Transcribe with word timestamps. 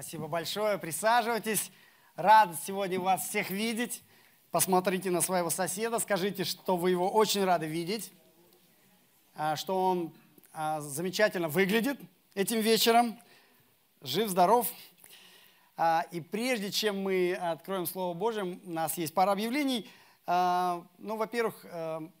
Спасибо 0.00 0.28
большое. 0.28 0.78
Присаживайтесь. 0.78 1.70
Рад 2.16 2.56
сегодня 2.66 2.98
вас 2.98 3.28
всех 3.28 3.50
видеть. 3.50 4.02
Посмотрите 4.50 5.10
на 5.10 5.20
своего 5.20 5.50
соседа, 5.50 5.98
скажите, 5.98 6.44
что 6.44 6.78
вы 6.78 6.92
его 6.92 7.10
очень 7.10 7.44
рады 7.44 7.66
видеть, 7.66 8.10
а, 9.34 9.56
что 9.56 9.90
он 9.90 10.14
а, 10.54 10.80
замечательно 10.80 11.48
выглядит 11.48 12.00
этим 12.34 12.60
вечером, 12.60 13.20
жив-здоров. 14.00 14.66
А, 15.76 16.06
и 16.10 16.22
прежде 16.22 16.70
чем 16.70 17.02
мы 17.02 17.34
откроем 17.34 17.84
Слово 17.84 18.14
Божье, 18.14 18.58
у 18.64 18.70
нас 18.70 18.96
есть 18.96 19.12
пара 19.12 19.32
объявлений. 19.32 19.86
Ну, 20.32 21.16
во-первых, 21.16 21.66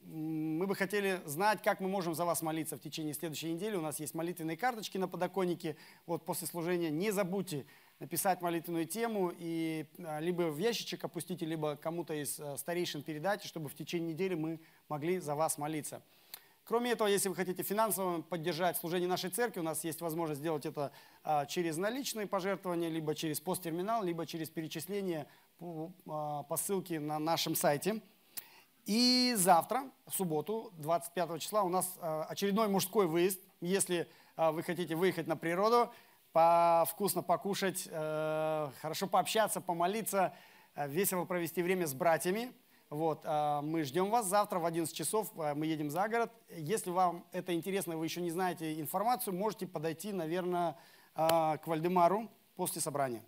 мы 0.02 0.66
бы 0.66 0.74
хотели 0.74 1.20
знать, 1.26 1.62
как 1.62 1.78
мы 1.78 1.88
можем 1.88 2.16
за 2.16 2.24
вас 2.24 2.42
молиться 2.42 2.76
в 2.76 2.80
течение 2.80 3.14
следующей 3.14 3.52
недели. 3.52 3.76
У 3.76 3.80
нас 3.80 4.00
есть 4.00 4.14
молитвенные 4.14 4.56
карточки 4.56 4.98
на 4.98 5.06
подоконнике. 5.06 5.76
Вот 6.06 6.24
после 6.24 6.48
служения 6.48 6.90
не 6.90 7.12
забудьте 7.12 7.66
написать 8.00 8.40
молитвенную 8.40 8.86
тему 8.86 9.32
и 9.38 9.86
либо 10.18 10.50
в 10.50 10.58
ящичек 10.58 11.04
опустите, 11.04 11.46
либо 11.46 11.76
кому-то 11.76 12.12
из 12.12 12.40
старейшин 12.56 13.04
передайте, 13.04 13.46
чтобы 13.46 13.68
в 13.68 13.76
течение 13.76 14.14
недели 14.14 14.34
мы 14.34 14.58
могли 14.88 15.20
за 15.20 15.36
вас 15.36 15.56
молиться. 15.56 16.02
Кроме 16.70 16.92
этого, 16.92 17.08
если 17.08 17.28
вы 17.28 17.34
хотите 17.34 17.64
финансово 17.64 18.22
поддержать 18.22 18.76
служение 18.76 19.08
нашей 19.08 19.30
церкви, 19.30 19.58
у 19.58 19.64
нас 19.64 19.82
есть 19.82 20.00
возможность 20.00 20.40
сделать 20.40 20.66
это 20.66 20.92
а, 21.24 21.44
через 21.46 21.76
наличные 21.76 22.28
пожертвования, 22.28 22.88
либо 22.88 23.14
через 23.16 23.40
посттерминал, 23.40 24.04
либо 24.04 24.24
через 24.24 24.50
перечисление 24.50 25.26
а, 25.60 26.44
по 26.44 26.56
ссылке 26.56 27.00
на 27.00 27.18
нашем 27.18 27.56
сайте. 27.56 28.00
И 28.90 29.34
завтра, 29.36 29.84
в 30.08 30.16
субботу, 30.16 30.72
25 30.78 31.40
числа, 31.40 31.62
у 31.62 31.68
нас 31.68 31.96
а, 32.00 32.24
очередной 32.24 32.66
мужской 32.66 33.06
выезд. 33.06 33.38
Если 33.60 34.08
вы 34.36 34.64
хотите 34.64 34.96
выехать 34.96 35.28
на 35.28 35.36
природу, 35.36 35.92
по, 36.32 36.84
вкусно 36.90 37.22
покушать, 37.22 37.86
э, 37.88 38.70
хорошо 38.80 39.06
пообщаться, 39.06 39.60
помолиться, 39.60 40.34
весело 40.74 41.24
провести 41.24 41.62
время 41.62 41.86
с 41.86 41.94
братьями– 41.94 42.52
вот, 42.90 43.24
мы 43.24 43.84
ждем 43.84 44.10
вас 44.10 44.26
завтра 44.26 44.58
в 44.58 44.66
11 44.66 44.92
часов, 44.92 45.32
мы 45.36 45.66
едем 45.66 45.90
за 45.90 46.08
город. 46.08 46.32
Если 46.56 46.90
вам 46.90 47.24
это 47.30 47.54
интересно, 47.54 47.96
вы 47.96 48.04
еще 48.04 48.20
не 48.20 48.32
знаете 48.32 48.80
информацию, 48.80 49.32
можете 49.32 49.68
подойти, 49.68 50.12
наверное, 50.12 50.76
к 51.14 51.60
Вальдемару 51.66 52.28
после 52.56 52.80
собрания. 52.80 53.22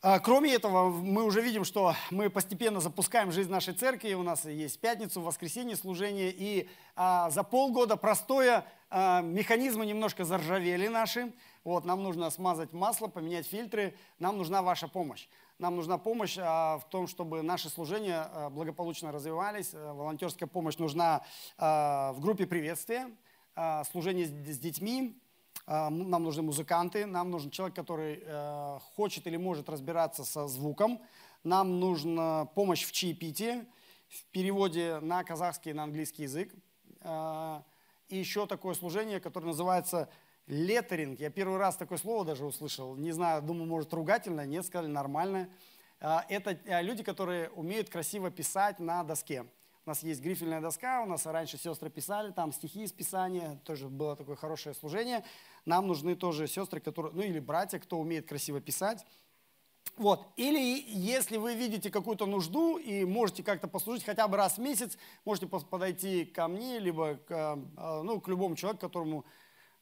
Кроме 0.00 0.54
этого, 0.54 0.90
мы 0.90 1.24
уже 1.24 1.40
видим, 1.40 1.64
что 1.64 1.92
мы 2.10 2.30
постепенно 2.30 2.80
запускаем 2.80 3.32
жизнь 3.32 3.50
нашей 3.50 3.74
церкви. 3.74 4.14
У 4.14 4.22
нас 4.22 4.44
есть 4.44 4.80
пятницу, 4.80 5.20
воскресенье 5.20 5.74
служение. 5.74 6.32
И 6.32 6.68
а, 6.94 7.30
за 7.30 7.42
полгода 7.42 7.96
простое 7.96 8.64
а, 8.90 9.22
механизмы 9.22 9.84
немножко 9.86 10.24
заржавели 10.24 10.86
наши. 10.86 11.32
Вот, 11.64 11.84
нам 11.84 12.04
нужно 12.04 12.30
смазать 12.30 12.72
масло, 12.72 13.08
поменять 13.08 13.48
фильтры. 13.48 13.92
Нам 14.20 14.38
нужна 14.38 14.62
ваша 14.62 14.86
помощь. 14.86 15.26
Нам 15.58 15.74
нужна 15.74 15.98
помощь 15.98 16.38
а, 16.38 16.78
в 16.78 16.88
том, 16.88 17.08
чтобы 17.08 17.42
наши 17.42 17.68
служения 17.68 18.28
а, 18.32 18.48
благополучно 18.48 19.10
развивались. 19.10 19.70
А, 19.74 19.92
волонтерская 19.92 20.48
помощь 20.48 20.76
нужна 20.78 21.22
в 21.58 22.16
группе 22.20 22.46
приветствия, 22.46 23.10
служение 23.90 24.26
с 24.26 24.58
детьми. 24.58 25.20
Нам 25.68 26.22
нужны 26.22 26.42
музыканты, 26.42 27.04
нам 27.04 27.30
нужен 27.30 27.50
человек, 27.50 27.76
который 27.76 28.24
хочет 28.96 29.26
или 29.26 29.36
может 29.36 29.68
разбираться 29.68 30.24
со 30.24 30.48
звуком. 30.48 30.98
Нам 31.44 31.78
нужна 31.78 32.46
помощь 32.54 32.84
в 32.84 32.92
чаепитии, 32.92 33.66
в 34.08 34.24
переводе 34.32 34.98
на 35.00 35.22
казахский 35.24 35.72
и 35.72 35.74
на 35.74 35.82
английский 35.82 36.22
язык. 36.22 36.54
И 38.08 38.16
еще 38.16 38.46
такое 38.46 38.72
служение, 38.72 39.20
которое 39.20 39.48
называется 39.48 40.08
Леттеринг. 40.46 41.20
Я 41.20 41.28
первый 41.28 41.58
раз 41.58 41.76
такое 41.76 41.98
слово 41.98 42.24
даже 42.24 42.46
услышал. 42.46 42.96
Не 42.96 43.12
знаю, 43.12 43.42
думаю, 43.42 43.66
может 43.66 43.92
ругательное. 43.92 44.46
Нет, 44.46 44.64
сказали 44.64 44.90
нормальное. 44.90 45.50
А, 46.00 46.24
это 46.30 46.58
а, 46.66 46.80
люди, 46.80 47.02
которые 47.02 47.50
умеют 47.50 47.90
красиво 47.90 48.30
писать 48.30 48.80
на 48.80 49.04
доске. 49.04 49.44
У 49.84 49.88
нас 49.90 50.02
есть 50.02 50.22
грифельная 50.22 50.60
доска, 50.60 51.02
у 51.02 51.06
нас 51.06 51.24
раньше 51.26 51.56
сестры 51.56 51.88
писали, 51.88 52.30
там 52.30 52.52
стихи 52.52 52.84
из 52.84 52.92
Писания, 52.92 53.58
тоже 53.64 53.88
было 53.88 54.16
такое 54.16 54.36
хорошее 54.36 54.74
служение. 54.74 55.24
Нам 55.68 55.86
нужны 55.86 56.16
тоже 56.16 56.46
сестры, 56.46 56.80
которые, 56.80 57.12
ну 57.14 57.20
или 57.20 57.38
братья, 57.40 57.78
кто 57.78 57.98
умеет 57.98 58.26
красиво 58.26 58.58
писать. 58.58 59.04
Вот. 59.98 60.26
Или 60.36 60.82
если 60.88 61.36
вы 61.36 61.54
видите 61.54 61.90
какую-то 61.90 62.24
нужду 62.24 62.78
и 62.78 63.04
можете 63.04 63.42
как-то 63.42 63.68
послужить 63.68 64.02
хотя 64.02 64.26
бы 64.28 64.38
раз 64.38 64.56
в 64.56 64.62
месяц, 64.62 64.96
можете 65.26 65.46
подойти 65.46 66.24
ко 66.24 66.48
мне, 66.48 66.78
либо 66.78 67.16
к, 67.16 67.58
а, 67.76 68.02
ну, 68.02 68.18
к 68.18 68.28
любому 68.28 68.56
человеку, 68.56 68.80
которому 68.80 69.26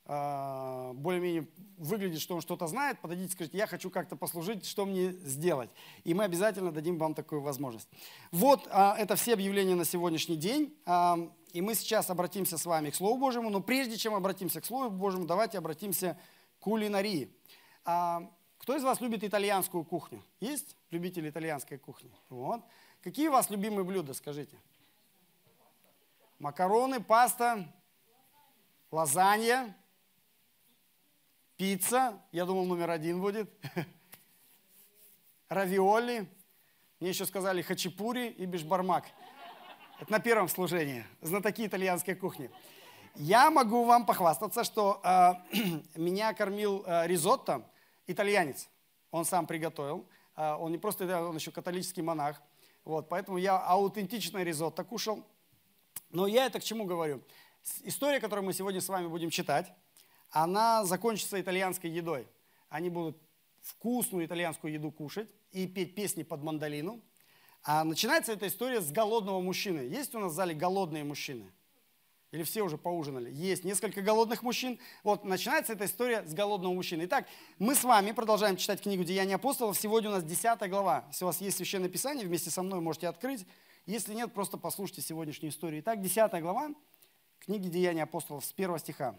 более-менее 0.07 1.49
выглядит, 1.79 2.21
что 2.21 2.35
он 2.35 2.41
что-то 2.41 2.67
знает, 2.67 3.01
подойдите, 3.01 3.33
скажите, 3.33 3.59
я 3.59 3.67
хочу 3.67 3.91
как-то 3.91 4.17
послужить, 4.17 4.65
что 4.65 4.87
мне 4.87 5.13
сделать. 5.13 5.71
И 6.05 6.15
мы 6.15 6.25
обязательно 6.25 6.73
дадим 6.73 6.97
вам 6.99 7.15
такую 7.15 7.41
возможность. 7.41 7.89
Вот 8.31 8.69
а, 8.71 8.97
это 8.97 9.17
все 9.17 9.35
объявления 9.35 9.75
на 9.75 9.85
сегодняшний 9.85 10.37
день. 10.37 10.75
А, 10.87 11.19
и 11.53 11.61
мы 11.61 11.75
сейчас 11.75 12.09
обратимся 12.09 12.57
с 12.57 12.67
вами 12.67 12.91
к 12.91 12.95
Слову 12.95 13.19
Божьему. 13.19 13.51
Но 13.51 13.61
прежде 13.61 13.97
чем 13.97 14.15
обратимся 14.15 14.61
к 14.61 14.65
Слову 14.65 14.91
Божьему, 14.91 15.27
давайте 15.27 15.59
обратимся 15.59 16.19
к 16.59 16.65
кулинарии. 16.65 17.35
Кто 17.83 18.77
из 18.77 18.83
вас 18.83 19.01
любит 19.01 19.23
итальянскую 19.23 19.85
кухню? 19.85 20.23
Есть 20.41 20.77
любители 20.91 21.31
итальянской 21.31 21.79
кухни? 21.79 22.11
Вот. 22.31 22.63
Какие 23.03 23.29
у 23.29 23.33
вас 23.33 23.51
любимые 23.51 23.85
блюда, 23.85 24.13
скажите? 24.15 24.59
Макароны, 26.39 27.01
паста, 27.01 27.73
лазанья, 28.91 29.75
Пицца, 31.57 32.21
я 32.33 32.45
думал, 32.45 32.67
номер 32.67 32.91
один 32.91 33.19
будет. 33.19 33.51
Равиоли. 35.49 36.29
Мне 37.01 37.09
еще 37.09 37.25
сказали 37.25 37.63
хачапури 37.63 38.29
и 38.29 38.45
бишбармак. 38.45 39.07
Это 39.99 40.13
на 40.13 40.19
первом 40.19 40.51
служении. 40.51 41.07
Знатоки 41.23 41.67
итальянской 41.67 42.15
кухни. 42.15 42.51
Я 43.15 43.51
могу 43.51 43.85
вам 43.85 44.05
похвастаться, 44.05 44.65
что 44.65 45.01
э, 45.03 45.33
меня 45.95 46.35
кормил 46.35 46.85
э, 46.87 47.07
ризотто 47.07 47.67
итальянец. 48.07 48.69
Он 49.11 49.25
сам 49.25 49.47
приготовил. 49.47 50.07
Э, 50.37 50.57
он 50.57 50.73
не 50.73 50.79
просто, 50.79 51.07
он 51.27 51.37
еще 51.37 51.53
католический 51.53 52.03
монах. 52.03 52.43
Вот, 52.85 53.09
поэтому 53.09 53.39
я 53.39 53.57
аутентичное 53.57 54.43
ризотто 54.43 54.85
кушал. 54.85 55.27
Но 56.11 56.27
я 56.27 56.45
это 56.45 56.61
к 56.61 56.65
чему 56.65 56.85
говорю? 56.85 57.23
История, 57.83 58.21
которую 58.21 58.45
мы 58.45 58.53
сегодня 58.53 58.83
с 58.83 58.89
вами 58.91 59.07
будем 59.07 59.31
читать, 59.31 59.73
она 60.43 60.85
закончится 60.85 61.41
итальянской 61.41 61.89
едой. 61.89 62.29
Они 62.69 62.91
будут 62.91 63.17
вкусную 63.63 64.27
итальянскую 64.27 64.71
еду 64.71 64.91
кушать 64.91 65.31
и 65.51 65.67
петь 65.67 65.95
песни 65.95 66.25
под 66.25 66.43
мандолину. 66.43 67.01
А 67.63 67.85
начинается 67.85 68.33
эта 68.33 68.47
история 68.47 68.83
с 68.83 68.93
голодного 68.93 69.41
мужчины. 69.41 69.81
Есть 69.81 70.15
у 70.15 70.19
нас 70.19 70.33
в 70.33 70.35
зале 70.35 70.55
голодные 70.55 71.05
мужчины? 71.05 71.51
Или 72.33 72.43
все 72.43 72.61
уже 72.61 72.77
поужинали? 72.77 73.33
Есть 73.33 73.65
несколько 73.65 74.03
голодных 74.03 74.43
мужчин. 74.43 74.79
Вот, 75.05 75.25
начинается 75.25 75.73
эта 75.73 75.87
история 75.87 76.23
с 76.27 76.35
голодного 76.35 76.75
мужчины. 76.75 77.07
Итак, 77.07 77.27
мы 77.59 77.75
с 77.75 77.83
вами 77.83 78.13
продолжаем 78.13 78.59
читать 78.59 78.83
книгу 78.83 79.05
«Деяния 79.05 79.37
апостолов». 79.37 79.79
Сегодня 79.79 80.11
у 80.11 80.13
нас 80.13 80.23
10 80.23 80.69
глава. 80.69 81.07
Если 81.09 81.25
у 81.25 81.29
вас 81.29 81.41
есть 81.41 81.57
Священное 81.57 81.89
Писание, 81.89 82.27
вместе 82.27 82.51
со 82.51 82.63
мной 82.63 82.81
можете 82.81 83.09
открыть. 83.09 83.47
Если 83.87 84.13
нет, 84.13 84.35
просто 84.35 84.59
послушайте 84.59 85.01
сегодняшнюю 85.01 85.51
историю. 85.51 85.81
Итак, 85.81 86.03
10 86.03 86.43
глава 86.43 86.75
книги 87.39 87.69
«Деяния 87.69 88.03
апостолов» 88.03 88.45
с 88.45 88.53
1 88.53 88.79
стиха. 88.81 89.19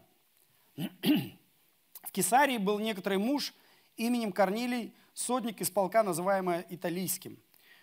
В 2.03 2.11
Кесарии 2.11 2.57
был 2.57 2.79
некоторый 2.79 3.17
муж 3.17 3.53
именем 3.95 4.31
Корнилий, 4.31 4.93
сотник 5.13 5.61
из 5.61 5.69
полка, 5.71 6.03
называемый 6.03 6.65
Италийским. 6.69 7.39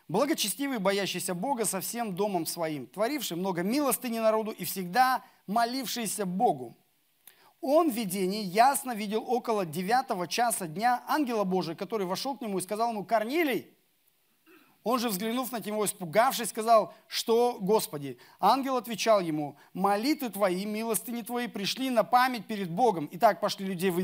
Благочестивый, 0.07 0.79
боящийся 0.79 1.35
Бога 1.35 1.65
со 1.65 1.81
всем 1.81 2.15
домом 2.15 2.47
своим, 2.47 2.87
творивший 2.87 3.37
много 3.37 3.63
милостыни 3.63 4.19
народу 4.19 4.51
и 4.53 4.65
всегда 4.65 5.25
молившийся 5.47 6.27
Богу. 6.27 6.77
Он 7.61 7.91
в 7.91 7.95
видении 7.95 8.43
ясно 8.43 8.95
видел 8.95 9.25
около 9.27 9.65
девятого 9.65 10.29
часа 10.29 10.67
дня 10.67 11.03
ангела 11.09 11.45
Божия, 11.45 11.75
который 11.75 12.07
вошел 12.07 12.37
к 12.37 12.43
нему 12.43 12.59
и 12.59 12.63
сказал 12.63 12.91
ему, 12.91 13.05
«Корнилий!» 13.05 13.74
Он 14.85 14.99
же, 14.99 15.09
взглянув 15.09 15.51
на 15.51 15.61
него, 15.61 15.87
испугавшись, 15.87 16.51
сказал, 16.51 16.93
что, 17.09 17.57
Господи? 17.59 18.19
Ангел 18.39 18.77
отвечал 18.77 19.21
ему, 19.21 19.57
молитвы 19.73 20.29
твои, 20.29 20.67
милостыни 20.67 21.23
твои 21.23 21.49
пришли 21.49 21.89
на 21.89 22.05
память 22.05 22.47
перед 22.47 22.71
Богом. 22.71 23.09
Итак, 23.13 23.41
пошли 23.41 23.65
людей 23.65 23.91
в 23.91 23.99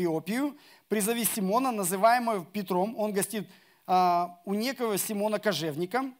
Иопию, 0.00 0.56
призови 0.88 1.24
Симона, 1.24 1.70
называемого 1.70 2.46
Петром. 2.46 2.98
Он 2.98 3.12
гостит 3.12 3.46
а, 3.86 4.40
у 4.46 4.54
некого 4.54 4.96
Симона 4.96 5.38
Кожевника, 5.38 6.10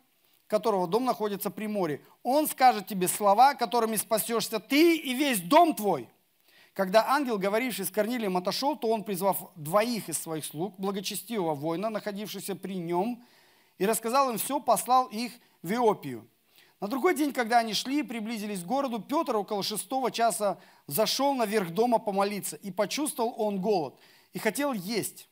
которого 0.47 0.87
дом 0.87 1.07
находится 1.07 1.51
при 1.51 1.67
море. 1.67 2.03
Он 2.23 2.47
скажет 2.47 2.87
тебе 2.87 3.09
слова, 3.09 3.55
которыми 3.55 3.97
спасешься 3.97 4.61
ты 4.61 4.95
и 4.95 5.15
весь 5.15 5.41
дом 5.41 5.75
твой. 5.75 6.07
Когда 6.75 7.07
ангел, 7.09 7.39
говоривший 7.39 7.87
с 7.87 7.91
Корнилием, 7.91 8.37
отошел, 8.37 8.77
то 8.77 8.89
он, 8.89 9.05
призвав 9.05 9.39
двоих 9.57 10.11
из 10.11 10.19
своих 10.19 10.45
слуг, 10.45 10.75
благочестивого 10.79 11.55
воина, 11.55 11.89
находившегося 11.89 12.57
при 12.57 12.75
нем, 12.75 13.25
и 13.83 13.87
рассказал 13.87 14.31
им 14.31 14.39
все, 14.39 14.61
послал 14.61 15.07
их 15.07 15.33
в 15.61 15.73
Иопию. 15.73 16.29
На 16.81 16.87
другой 16.87 17.17
день, 17.17 17.33
когда 17.33 17.59
они 17.59 17.75
шли 17.75 17.99
и 17.99 18.03
приблизились 18.05 18.63
к 18.63 18.65
городу, 18.65 19.01
Петр 19.01 19.35
около 19.35 19.65
шестого 19.65 20.13
часа 20.13 20.61
зашел 20.87 21.35
наверх 21.35 21.71
дома 21.71 21.99
помолиться, 21.99 22.55
и 22.55 22.71
почувствовал 22.71 23.35
он 23.37 23.61
голод. 23.61 23.99
и 24.35 24.39
хотел 24.39 24.73
есть. 24.73 25.29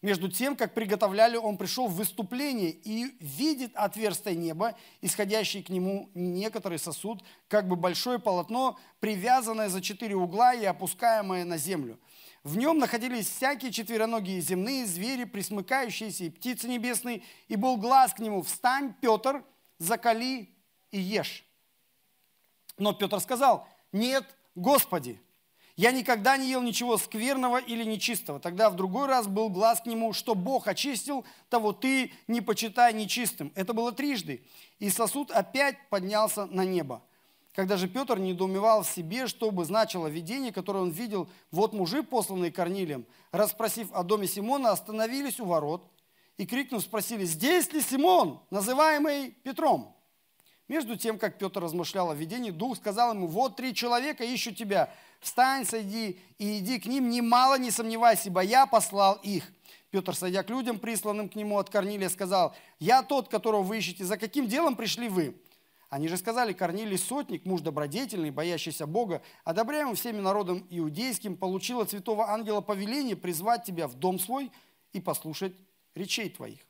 Между 0.00 0.30
тем, 0.30 0.56
как 0.56 0.72
приготовляли, 0.72 1.36
он 1.36 1.58
пришел 1.58 1.88
в 1.88 1.96
выступление 1.96 2.70
и 2.70 3.14
видит 3.20 3.72
отверстие 3.74 4.34
неба, 4.34 4.74
исходящий 5.02 5.62
к 5.62 5.68
нему 5.68 6.08
некоторый 6.14 6.78
сосуд, 6.78 7.22
как 7.48 7.68
бы 7.68 7.76
большое 7.76 8.18
полотно, 8.18 8.78
привязанное 8.98 9.68
за 9.68 9.82
четыре 9.82 10.16
угла 10.16 10.54
и 10.54 10.64
опускаемое 10.64 11.44
на 11.44 11.58
землю. 11.58 11.98
В 12.44 12.56
нем 12.56 12.78
находились 12.78 13.28
всякие 13.28 13.70
четвероногие 13.70 14.40
земные 14.40 14.84
звери, 14.84 15.24
присмыкающиеся 15.24 16.24
и 16.24 16.30
птицы 16.30 16.68
небесные, 16.68 17.22
и 17.46 17.54
был 17.54 17.76
глаз 17.76 18.14
к 18.14 18.18
нему 18.18 18.42
«Встань, 18.42 18.94
Петр, 19.00 19.44
закали 19.78 20.50
и 20.90 20.98
ешь». 20.98 21.44
Но 22.78 22.92
Петр 22.92 23.20
сказал 23.20 23.68
«Нет, 23.92 24.24
Господи, 24.56 25.20
я 25.76 25.92
никогда 25.92 26.36
не 26.36 26.50
ел 26.50 26.62
ничего 26.62 26.98
скверного 26.98 27.58
или 27.58 27.84
нечистого. 27.84 28.40
Тогда 28.40 28.68
в 28.70 28.76
другой 28.76 29.06
раз 29.06 29.26
был 29.26 29.48
глаз 29.48 29.80
к 29.80 29.86
нему, 29.86 30.12
что 30.12 30.34
Бог 30.34 30.68
очистил, 30.68 31.24
того 31.48 31.72
ты 31.72 32.12
не 32.26 32.40
почитай 32.40 32.92
нечистым. 32.92 33.52
Это 33.54 33.72
было 33.72 33.92
трижды. 33.92 34.44
И 34.80 34.90
сосуд 34.90 35.30
опять 35.30 35.88
поднялся 35.88 36.46
на 36.46 36.64
небо. 36.64 37.02
Когда 37.54 37.76
же 37.76 37.86
Петр 37.86 38.18
недоумевал 38.18 38.82
в 38.82 38.88
себе, 38.88 39.26
что 39.26 39.50
бы 39.50 39.64
значило 39.66 40.06
видение, 40.06 40.52
которое 40.52 40.80
он 40.80 40.90
видел, 40.90 41.28
вот 41.50 41.74
мужи, 41.74 42.02
посланные 42.02 42.50
Корнилием, 42.50 43.04
расспросив 43.30 43.88
о 43.92 44.02
доме 44.02 44.26
Симона, 44.26 44.70
остановились 44.70 45.38
у 45.38 45.44
ворот 45.44 45.86
и, 46.38 46.46
крикнув, 46.46 46.82
спросили, 46.82 47.26
здесь 47.26 47.70
ли 47.72 47.82
Симон, 47.82 48.40
называемый 48.50 49.32
Петром? 49.42 49.94
Между 50.66 50.96
тем, 50.96 51.18
как 51.18 51.36
Петр 51.36 51.60
размышлял 51.60 52.10
о 52.10 52.14
видении, 52.14 52.50
Дух 52.50 52.78
сказал 52.78 53.12
ему, 53.12 53.26
вот 53.26 53.56
три 53.56 53.74
человека 53.74 54.24
ищут 54.24 54.56
тебя, 54.56 54.88
встань, 55.20 55.66
сойди 55.66 56.18
и 56.38 56.58
иди 56.58 56.78
к 56.78 56.86
ним, 56.86 57.10
немало 57.10 57.58
не 57.58 57.70
сомневайся, 57.70 58.28
ибо 58.28 58.40
я 58.40 58.64
послал 58.66 59.16
их. 59.22 59.44
Петр, 59.90 60.14
сойдя 60.14 60.42
к 60.42 60.48
людям, 60.48 60.78
присланным 60.78 61.28
к 61.28 61.34
нему 61.34 61.58
от 61.58 61.68
Корнилия, 61.68 62.08
сказал, 62.08 62.56
я 62.78 63.02
тот, 63.02 63.28
которого 63.28 63.62
вы 63.62 63.76
ищете, 63.76 64.06
за 64.06 64.16
каким 64.16 64.48
делом 64.48 64.74
пришли 64.74 65.10
вы? 65.10 65.36
Они 65.92 66.08
же 66.08 66.16
сказали, 66.16 66.54
Корнилий 66.54 66.96
сотник, 66.96 67.44
муж 67.44 67.60
добродетельный, 67.60 68.30
боящийся 68.30 68.86
Бога, 68.86 69.20
одобряемый 69.44 69.94
всеми 69.94 70.20
народом 70.20 70.66
иудейским, 70.70 71.36
получил 71.36 71.82
от 71.82 71.90
святого 71.90 72.30
ангела 72.30 72.62
повеление 72.62 73.14
призвать 73.14 73.64
тебя 73.64 73.86
в 73.86 73.96
дом 73.96 74.18
свой 74.18 74.50
и 74.94 75.00
послушать 75.02 75.54
речей 75.94 76.30
твоих. 76.30 76.60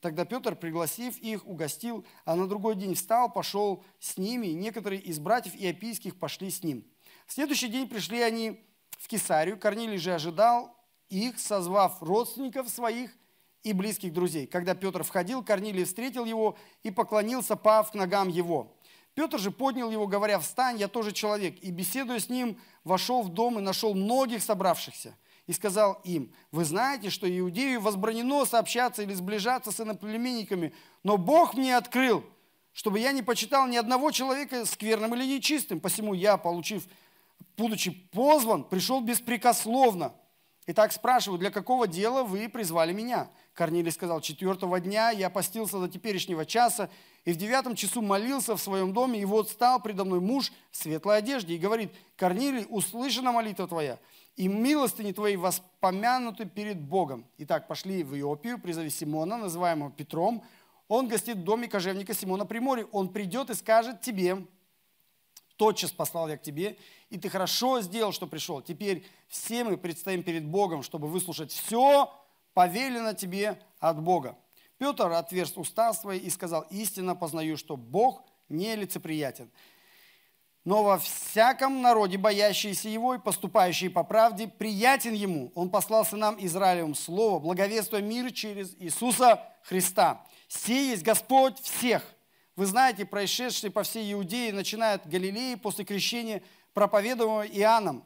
Тогда 0.00 0.24
Петр, 0.24 0.56
пригласив 0.56 1.16
их, 1.18 1.46
угостил, 1.46 2.04
а 2.24 2.34
на 2.34 2.48
другой 2.48 2.74
день 2.74 2.96
встал, 2.96 3.32
пошел 3.32 3.84
с 4.00 4.18
ними, 4.18 4.48
и 4.48 4.54
некоторые 4.54 5.00
из 5.00 5.20
братьев 5.20 5.54
иопийских 5.54 6.18
пошли 6.18 6.50
с 6.50 6.64
ним. 6.64 6.84
В 7.28 7.32
следующий 7.34 7.68
день 7.68 7.88
пришли 7.88 8.20
они 8.20 8.66
в 8.98 9.06
Кесарию, 9.06 9.60
Корнилий 9.60 9.98
же 9.98 10.12
ожидал 10.12 10.76
их, 11.08 11.38
созвав 11.38 12.02
родственников 12.02 12.68
своих 12.68 13.12
и 13.62 13.72
близких 13.72 14.12
друзей. 14.12 14.46
Когда 14.46 14.74
Петр 14.74 15.02
входил, 15.02 15.42
Корнилий 15.42 15.84
встретил 15.84 16.24
его 16.24 16.56
и 16.82 16.90
поклонился, 16.90 17.56
пав 17.56 17.90
к 17.90 17.94
ногам 17.94 18.28
его. 18.28 18.74
Петр 19.14 19.38
же 19.38 19.50
поднял 19.50 19.90
его, 19.90 20.06
говоря, 20.06 20.38
«Встань, 20.38 20.78
я 20.78 20.88
тоже 20.88 21.12
человек». 21.12 21.58
И, 21.62 21.70
беседуя 21.70 22.18
с 22.18 22.28
ним, 22.28 22.58
вошел 22.84 23.22
в 23.22 23.28
дом 23.28 23.58
и 23.58 23.62
нашел 23.62 23.94
многих 23.94 24.42
собравшихся 24.42 25.16
и 25.46 25.52
сказал 25.52 26.00
им, 26.04 26.32
вы 26.50 26.64
знаете, 26.64 27.10
что 27.10 27.28
иудею 27.28 27.80
возбранено 27.80 28.44
сообщаться 28.44 29.02
или 29.02 29.12
сближаться 29.12 29.72
с 29.72 29.80
иноплеменниками, 29.80 30.72
но 31.02 31.16
Бог 31.16 31.54
мне 31.54 31.76
открыл, 31.76 32.24
чтобы 32.72 33.00
я 33.00 33.12
не 33.12 33.22
почитал 33.22 33.66
ни 33.66 33.76
одного 33.76 34.10
человека 34.12 34.64
скверным 34.64 35.14
или 35.14 35.26
нечистым. 35.26 35.80
Посему 35.80 36.14
я, 36.14 36.36
получив, 36.36 36.86
будучи 37.56 37.90
позван, 37.90 38.64
пришел 38.64 39.00
беспрекословно. 39.00 40.14
Итак, 40.66 40.92
спрашиваю, 40.92 41.38
для 41.38 41.50
какого 41.50 41.88
дела 41.88 42.22
вы 42.22 42.48
призвали 42.48 42.92
меня? 42.92 43.28
Корнилий 43.54 43.92
сказал, 43.92 44.20
четвертого 44.22 44.80
дня 44.80 45.10
я 45.10 45.28
постился 45.28 45.78
до 45.78 45.88
теперешнего 45.88 46.46
часа, 46.46 46.88
и 47.24 47.32
в 47.32 47.36
девятом 47.36 47.74
часу 47.74 48.00
молился 48.00 48.56
в 48.56 48.62
своем 48.62 48.94
доме, 48.94 49.20
и 49.20 49.24
вот 49.26 49.50
стал 49.50 49.80
предо 49.80 50.04
мной 50.04 50.20
муж 50.20 50.52
в 50.70 50.76
светлой 50.76 51.18
одежде 51.18 51.54
и 51.54 51.58
говорит, 51.58 51.92
Корнилий, 52.16 52.66
услышана 52.70 53.30
молитва 53.30 53.68
твоя, 53.68 53.98
и 54.36 54.48
милостыни 54.48 55.12
твои 55.12 55.36
воспомянуты 55.36 56.46
перед 56.46 56.80
Богом. 56.80 57.26
Итак, 57.38 57.68
пошли 57.68 58.02
в 58.02 58.18
Иопию, 58.18 58.58
призови 58.58 58.88
Симона, 58.88 59.36
называемого 59.36 59.90
Петром. 59.90 60.42
Он 60.88 61.06
гостит 61.06 61.36
в 61.36 61.44
доме 61.44 61.68
кожевника 61.68 62.14
Симона 62.14 62.46
при 62.46 62.58
море. 62.58 62.86
Он 62.92 63.10
придет 63.10 63.50
и 63.50 63.54
скажет 63.54 64.00
тебе, 64.00 64.46
тотчас 65.56 65.90
послал 65.92 66.28
я 66.28 66.38
к 66.38 66.42
тебе, 66.42 66.78
и 67.10 67.18
ты 67.18 67.28
хорошо 67.28 67.82
сделал, 67.82 68.12
что 68.12 68.26
пришел. 68.26 68.62
Теперь 68.62 69.04
все 69.28 69.64
мы 69.64 69.76
предстоим 69.76 70.22
перед 70.22 70.46
Богом, 70.46 70.82
чтобы 70.82 71.08
выслушать 71.08 71.52
все, 71.52 72.10
повелено 72.54 73.14
тебе 73.14 73.58
от 73.78 74.00
Бога. 74.02 74.36
Петр 74.78 75.10
отверз 75.12 75.56
уста 75.56 75.92
свои 75.92 76.18
и 76.18 76.30
сказал, 76.30 76.62
истинно 76.70 77.14
познаю, 77.14 77.56
что 77.56 77.76
Бог 77.76 78.24
не 78.48 78.74
лицеприятен 78.76 79.50
но 80.64 80.84
во 80.84 80.98
всяком 80.98 81.82
народе, 81.82 82.18
боящиеся 82.18 82.88
его 82.88 83.14
и 83.14 83.18
поступающие 83.18 83.90
по 83.90 84.04
правде, 84.04 84.46
приятен 84.46 85.12
ему. 85.12 85.50
Он 85.54 85.70
послал 85.70 86.04
сынам 86.04 86.36
Израилевым 86.38 86.94
слово, 86.94 87.40
благовествуя 87.40 88.00
мир 88.00 88.30
через 88.32 88.74
Иисуса 88.78 89.42
Христа. 89.64 90.24
Сей 90.46 90.90
есть 90.90 91.02
Господь 91.02 91.58
всех. 91.60 92.04
Вы 92.54 92.66
знаете, 92.66 93.04
происшедшие 93.04 93.70
по 93.70 93.82
всей 93.82 94.12
Иудее, 94.12 94.52
начиная 94.52 94.94
от 94.94 95.08
Галилеи 95.08 95.56
после 95.56 95.84
крещения, 95.84 96.42
проповедуемого 96.74 97.46
Иоанном, 97.46 98.04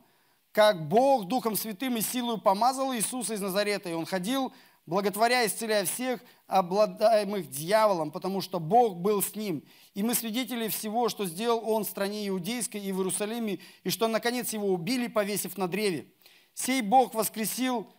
как 0.56 0.88
Бог 0.88 1.26
Духом 1.26 1.55
Святым 1.55 1.99
и 1.99 2.00
силой 2.00 2.41
помазал 2.41 2.94
Иисуса 2.94 3.35
из 3.35 3.43
Назарета, 3.43 3.91
и 3.91 3.93
Он 3.93 4.06
ходил 4.06 4.55
благотворя 4.87 5.43
и 5.43 5.49
исцеляя 5.49 5.85
всех 5.85 6.23
обладаемых 6.47 7.50
дьяволом, 7.50 8.11
потому 8.11 8.41
что 8.41 8.58
Бог 8.58 8.97
был 8.97 9.23
с 9.23 9.35
ним. 9.35 9.62
И 9.93 10.03
мы 10.03 10.14
свидетели 10.14 10.69
всего, 10.69 11.11
что 11.11 11.26
сделал 11.26 11.61
он 11.69 11.85
в 11.85 11.88
стране 11.88 12.26
Иудейской 12.29 12.81
и 12.81 12.91
в 12.91 12.97
Иерусалиме, 12.97 13.58
и 13.85 13.91
что, 13.91 14.08
наконец, 14.08 14.55
его 14.55 14.69
убили, 14.69 15.08
повесив 15.08 15.58
на 15.58 15.69
древе. 15.69 16.06
Сей 16.55 16.81
Бог 16.81 17.12
воскресил, 17.12 17.93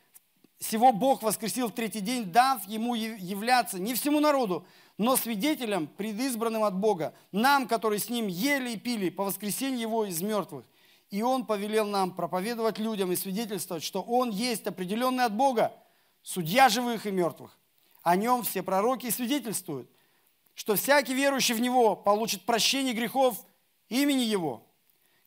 всего 0.57 0.91
Бог 0.91 1.21
воскресил 1.21 1.67
в 1.67 1.73
третий 1.73 2.01
день, 2.01 2.25
дав 2.25 2.67
ему 2.67 2.95
являться 2.95 3.77
не 3.77 3.93
всему 3.93 4.19
народу, 4.19 4.65
но 4.97 5.15
свидетелям, 5.15 5.85
предизбранным 5.85 6.63
от 6.63 6.75
Бога, 6.75 7.13
нам, 7.31 7.67
которые 7.67 7.99
с 7.99 8.09
ним 8.09 8.25
ели 8.25 8.71
и 8.71 8.77
пили 8.77 9.11
по 9.11 9.25
воскресенью 9.25 9.81
его 9.81 10.05
из 10.05 10.23
мертвых. 10.23 10.65
И 11.09 11.21
он 11.21 11.45
повелел 11.45 11.85
нам 11.87 12.11
проповедовать 12.11 12.79
людям 12.79 13.11
и 13.11 13.15
свидетельствовать, 13.15 13.83
что 13.83 14.01
он 14.01 14.29
есть 14.29 14.67
определенный 14.67 15.23
от 15.23 15.33
Бога, 15.33 15.73
судья 16.21 16.67
живых 16.67 17.05
и 17.05 17.11
мертвых. 17.11 17.57
О 18.03 18.15
нем 18.15 18.43
все 18.43 18.61
пророки 18.61 19.09
свидетельствуют, 19.09 19.89
что 20.53 20.75
всякий 20.75 21.13
верующий 21.13 21.55
в 21.55 21.61
Него 21.61 21.95
получит 21.95 22.45
прощение 22.45 22.93
грехов 22.93 23.45
имени 23.89 24.23
Его. 24.23 24.63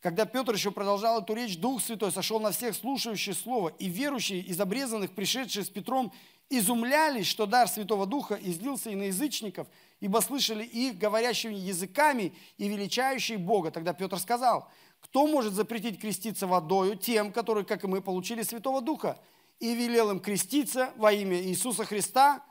Когда 0.01 0.25
Петр 0.25 0.53
еще 0.53 0.71
продолжал 0.71 1.21
эту 1.21 1.35
речь, 1.35 1.57
Дух 1.57 1.81
Святой 1.81 2.11
сошел 2.11 2.39
на 2.39 2.51
всех 2.51 2.75
слушающих 2.75 3.37
Слово, 3.37 3.69
и 3.69 3.87
верующие 3.87 4.39
из 4.41 4.59
обрезанных, 4.59 5.13
пришедшие 5.13 5.63
с 5.63 5.69
Петром, 5.69 6.11
изумлялись, 6.49 7.27
что 7.27 7.45
дар 7.45 7.67
Святого 7.67 8.05
Духа 8.05 8.35
излился 8.35 8.89
и 8.89 8.95
на 8.95 9.03
язычников, 9.03 9.67
ибо 9.99 10.19
слышали 10.19 10.65
их, 10.65 10.97
говорящими 10.97 11.53
языками 11.53 12.33
и 12.57 12.67
величающие 12.67 13.37
Бога. 13.37 13.71
Тогда 13.71 13.93
Петр 13.93 14.19
сказал, 14.19 14.69
кто 15.11 15.27
может 15.27 15.53
запретить 15.53 16.01
креститься 16.01 16.47
водою 16.47 16.95
тем, 16.95 17.31
которые, 17.31 17.65
как 17.65 17.83
и 17.83 17.87
мы, 17.87 18.01
получили 18.01 18.41
Святого 18.41 18.81
Духа? 18.81 19.19
и 19.61 19.75
велел 19.75 20.09
им 20.09 20.19
креститься 20.19 20.91
во 20.97 21.13
имя 21.13 21.39
Иисуса 21.39 21.85
Христа. 21.85 22.43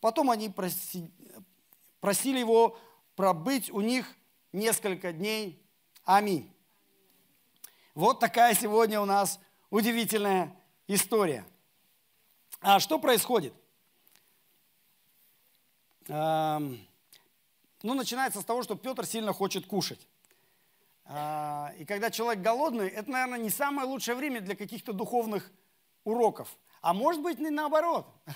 Потом 0.00 0.30
они 0.30 0.52
просили 2.00 2.38
его 2.38 2.76
пробыть 3.14 3.70
у 3.70 3.80
них 3.80 4.12
несколько 4.52 5.12
дней. 5.12 5.64
Аминь. 6.04 6.52
Вот 7.94 8.18
такая 8.18 8.52
сегодня 8.54 9.00
у 9.00 9.04
нас 9.04 9.38
удивительная 9.70 10.54
история. 10.88 11.46
А 12.60 12.80
что 12.80 12.98
происходит? 12.98 13.54
Ну, 16.08 16.80
начинается 17.82 18.40
с 18.40 18.44
того, 18.44 18.64
что 18.64 18.74
Петр 18.74 19.06
сильно 19.06 19.32
хочет 19.32 19.66
кушать. 19.66 20.08
А, 21.08 21.72
и 21.78 21.84
когда 21.84 22.10
человек 22.10 22.42
голодный, 22.42 22.88
это, 22.88 23.10
наверное, 23.10 23.38
не 23.38 23.50
самое 23.50 23.86
лучшее 23.86 24.16
время 24.16 24.40
для 24.40 24.56
каких-то 24.56 24.92
духовных 24.92 25.52
уроков. 26.04 26.48
А 26.80 26.92
может 26.92 27.22
быть, 27.22 27.38
не 27.38 27.50
наоборот. 27.50 28.06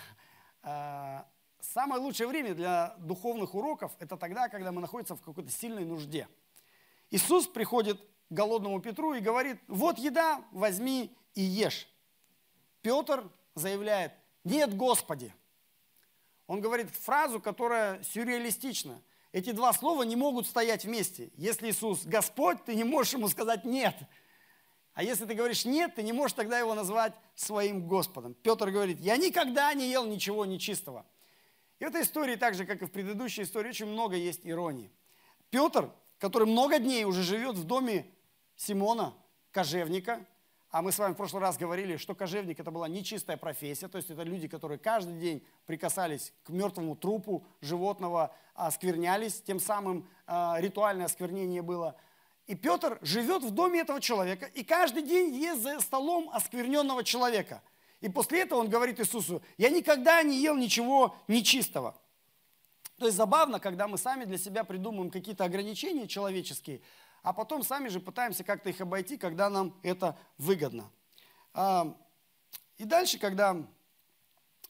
А, 0.62 1.26
самое 1.62 2.02
лучшее 2.02 2.26
время 2.28 2.54
для 2.54 2.94
духовных 2.98 3.54
уроков– 3.54 3.92
это 3.98 4.18
тогда, 4.18 4.50
когда 4.50 4.72
мы 4.72 4.82
находимся 4.82 5.16
в 5.16 5.22
какой-то 5.22 5.50
сильной 5.50 5.86
нужде. 5.86 6.28
Иисус 7.10 7.46
приходит 7.46 7.98
к 7.98 8.06
голодному 8.28 8.78
Петру 8.82 9.14
и 9.14 9.20
говорит, 9.20 9.58
вот 9.68 9.98
еда, 9.98 10.44
возьми 10.52 11.16
и 11.34 11.40
ешь. 11.40 11.88
Петр 12.82 13.26
заявляет, 13.54 14.12
нет, 14.44 14.76
Господи. 14.76 15.32
Он 16.46 16.60
говорит 16.60 16.90
фразу, 16.90 17.40
которая 17.40 18.02
сюрреалистична. 18.02 19.00
Эти 19.32 19.52
два 19.52 19.72
слова 19.72 20.02
не 20.02 20.16
могут 20.16 20.46
стоять 20.46 20.84
вместе. 20.84 21.30
Если 21.36 21.70
Иисус 21.70 22.04
Господь, 22.04 22.64
ты 22.64 22.74
не 22.74 22.84
можешь 22.84 23.12
ему 23.12 23.28
сказать 23.28 23.64
нет. 23.64 23.94
А 24.92 25.04
если 25.04 25.24
ты 25.24 25.34
говоришь 25.34 25.64
нет, 25.64 25.94
ты 25.94 26.02
не 26.02 26.12
можешь 26.12 26.34
тогда 26.34 26.58
его 26.58 26.74
назвать 26.74 27.14
своим 27.34 27.86
Господом. 27.86 28.34
Петр 28.34 28.70
говорит, 28.70 28.98
я 29.00 29.16
никогда 29.16 29.72
не 29.72 29.88
ел 29.88 30.04
ничего 30.04 30.44
нечистого. 30.44 31.06
И 31.78 31.84
в 31.84 31.88
этой 31.88 32.02
истории, 32.02 32.36
так 32.36 32.54
же, 32.54 32.66
как 32.66 32.82
и 32.82 32.86
в 32.86 32.90
предыдущей 32.90 33.42
истории, 33.42 33.70
очень 33.70 33.86
много 33.86 34.16
есть 34.16 34.40
иронии. 34.44 34.90
Петр, 35.48 35.90
который 36.18 36.46
много 36.46 36.78
дней 36.78 37.04
уже 37.04 37.22
живет 37.22 37.56
в 37.56 37.64
доме 37.64 38.12
Симона, 38.56 39.14
кожевника, 39.52 40.26
а 40.70 40.82
мы 40.82 40.92
с 40.92 40.98
вами 40.98 41.14
в 41.14 41.16
прошлый 41.16 41.42
раз 41.42 41.58
говорили, 41.58 41.96
что 41.96 42.14
кожевник 42.14 42.60
это 42.60 42.70
была 42.70 42.88
нечистая 42.88 43.36
профессия, 43.36 43.88
то 43.88 43.98
есть 43.98 44.10
это 44.10 44.22
люди, 44.22 44.46
которые 44.46 44.78
каждый 44.78 45.18
день 45.18 45.44
прикасались 45.66 46.32
к 46.44 46.50
мертвому 46.50 46.94
трупу 46.94 47.44
животного, 47.60 48.34
осквернялись, 48.54 49.42
тем 49.42 49.58
самым 49.58 50.08
э, 50.26 50.54
ритуальное 50.58 51.06
осквернение 51.06 51.62
было. 51.62 51.96
И 52.46 52.54
Петр 52.54 52.98
живет 53.02 53.42
в 53.42 53.50
доме 53.50 53.80
этого 53.80 54.00
человека 54.00 54.46
и 54.46 54.62
каждый 54.62 55.02
день 55.02 55.34
ест 55.34 55.62
за 55.62 55.80
столом 55.80 56.30
оскверненного 56.32 57.02
человека. 57.02 57.62
И 58.00 58.08
после 58.08 58.42
этого 58.42 58.60
он 58.60 58.68
говорит 58.68 59.00
Иисусу, 59.00 59.42
я 59.58 59.70
никогда 59.70 60.22
не 60.22 60.40
ел 60.40 60.56
ничего 60.56 61.16
нечистого. 61.26 61.96
То 62.98 63.06
есть 63.06 63.16
забавно, 63.16 63.60
когда 63.60 63.88
мы 63.88 63.98
сами 63.98 64.24
для 64.24 64.38
себя 64.38 64.62
придумываем 64.62 65.10
какие-то 65.10 65.44
ограничения 65.44 66.06
человеческие, 66.06 66.80
а 67.22 67.32
потом 67.32 67.62
сами 67.62 67.88
же 67.88 68.00
пытаемся 68.00 68.44
как-то 68.44 68.70
их 68.70 68.80
обойти, 68.80 69.16
когда 69.16 69.50
нам 69.50 69.78
это 69.82 70.16
выгодно. 70.38 70.90
А, 71.52 71.94
и 72.78 72.84
дальше, 72.84 73.18
когда 73.18 73.56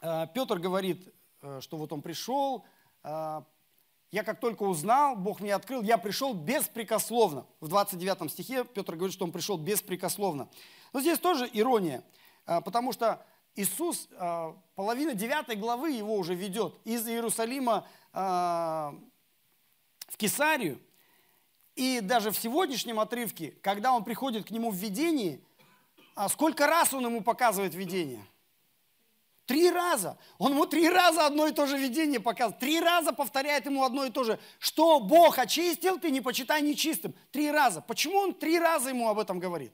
а, 0.01 0.27
Петр 0.27 0.59
говорит, 0.59 1.13
э, 1.43 1.61
что 1.61 1.77
вот 1.77 1.93
он 1.93 2.03
пришел, 2.03 2.65
а, 3.03 3.45
я 4.11 4.25
как 4.25 4.41
только 4.41 4.65
узнал, 4.65 5.15
Бог 5.15 5.41
мне 5.41 5.55
открыл, 5.55 5.83
я 5.83 5.97
пришел 5.97 6.35
беспрекословно. 6.35 7.47
В 7.61 7.69
29 7.69 8.33
стихе 8.33 8.65
Петр 8.65 8.97
говорит, 8.97 9.15
что 9.15 9.25
он 9.25 9.33
пришел 9.33 9.57
беспрекословно. 9.57 10.49
Но 10.93 11.01
здесь 11.01 11.21
тоже 11.21 11.49
ирония, 11.53 12.03
потому 12.45 12.93
что 12.93 13.25
Иисус, 13.55 14.09
половина 14.75 15.15
9 15.15 15.57
главы 15.61 15.93
его 15.93 16.17
уже 16.17 16.35
ведет 16.35 16.75
из 16.83 17.07
Иерусалима 17.07 17.87
в 18.13 18.97
Кесарию, 20.17 20.81
и 21.81 22.03
даже 22.03 22.31
в 22.31 22.37
сегодняшнем 22.37 23.01
отрывке, 23.01 23.55
когда 23.63 23.93
он 23.93 24.05
приходит 24.05 24.47
к 24.47 24.51
нему 24.51 24.71
в 24.71 24.75
видении, 24.75 25.43
а 26.15 26.29
сколько 26.29 26.67
раз 26.67 26.93
он 26.93 27.07
ему 27.07 27.23
показывает 27.23 27.75
видение? 27.75 28.23
Три 29.47 29.71
раза. 29.71 30.19
Он 30.37 30.53
ему 30.53 30.67
три 30.67 30.91
раза 30.91 31.25
одно 31.25 31.47
и 31.47 31.53
то 31.53 31.65
же 31.65 31.79
видение 31.79 32.21
показывает. 32.21 32.61
Три 32.61 32.79
раза 32.81 33.15
повторяет 33.15 33.65
ему 33.65 33.83
одно 33.83 34.05
и 34.05 34.11
то 34.11 34.25
же. 34.25 34.39
Что 34.59 35.01
Бог 35.01 35.39
очистил, 35.39 35.99
ты 35.99 36.11
не 36.11 36.21
почитай 36.21 36.61
нечистым. 36.61 37.15
Три 37.33 37.51
раза. 37.51 37.81
Почему 37.81 38.19
он 38.19 38.35
три 38.35 38.59
раза 38.59 38.91
ему 38.91 39.09
об 39.09 39.19
этом 39.19 39.41
говорит? 39.41 39.73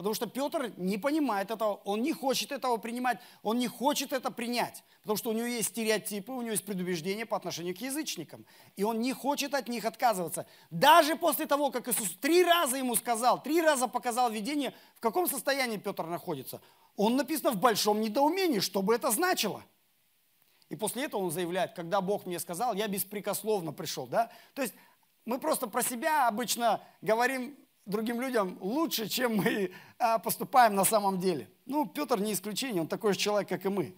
Потому 0.00 0.14
что 0.14 0.26
Петр 0.26 0.72
не 0.78 0.96
понимает 0.96 1.50
этого, 1.50 1.74
он 1.84 2.00
не 2.00 2.14
хочет 2.14 2.52
этого 2.52 2.78
принимать, 2.78 3.18
он 3.42 3.58
не 3.58 3.68
хочет 3.68 4.14
это 4.14 4.30
принять. 4.30 4.82
Потому 5.02 5.18
что 5.18 5.28
у 5.28 5.34
него 5.34 5.46
есть 5.46 5.68
стереотипы, 5.68 6.32
у 6.32 6.40
него 6.40 6.52
есть 6.52 6.64
предубеждения 6.64 7.26
по 7.26 7.36
отношению 7.36 7.76
к 7.76 7.82
язычникам. 7.82 8.46
И 8.76 8.82
он 8.82 9.00
не 9.00 9.12
хочет 9.12 9.52
от 9.52 9.68
них 9.68 9.84
отказываться. 9.84 10.46
Даже 10.70 11.16
после 11.16 11.44
того, 11.44 11.70
как 11.70 11.86
Иисус 11.86 12.12
три 12.18 12.42
раза 12.42 12.78
ему 12.78 12.96
сказал, 12.96 13.42
три 13.42 13.60
раза 13.60 13.88
показал 13.88 14.30
видение, 14.30 14.72
в 14.96 15.00
каком 15.00 15.28
состоянии 15.28 15.76
Петр 15.76 16.06
находится. 16.06 16.62
Он 16.96 17.16
написано 17.16 17.50
в 17.50 17.58
большом 17.58 18.00
недоумении, 18.00 18.60
что 18.60 18.80
бы 18.80 18.94
это 18.94 19.10
значило. 19.10 19.62
И 20.70 20.76
после 20.76 21.04
этого 21.04 21.24
он 21.24 21.30
заявляет, 21.30 21.74
когда 21.74 22.00
Бог 22.00 22.24
мне 22.24 22.40
сказал, 22.40 22.72
я 22.72 22.88
беспрекословно 22.88 23.74
пришел. 23.74 24.06
Да? 24.06 24.30
То 24.54 24.62
есть 24.62 24.72
мы 25.26 25.38
просто 25.38 25.66
про 25.66 25.82
себя 25.82 26.26
обычно 26.26 26.80
говорим 27.02 27.54
другим 27.86 28.20
людям 28.20 28.58
лучше, 28.60 29.08
чем 29.08 29.36
мы 29.36 29.72
а, 29.98 30.18
поступаем 30.18 30.74
на 30.74 30.84
самом 30.84 31.18
деле. 31.18 31.48
Ну, 31.66 31.86
Петр 31.86 32.20
не 32.20 32.32
исключение, 32.32 32.82
он 32.82 32.88
такой 32.88 33.12
же 33.12 33.18
человек, 33.18 33.48
как 33.48 33.64
и 33.64 33.68
мы. 33.68 33.94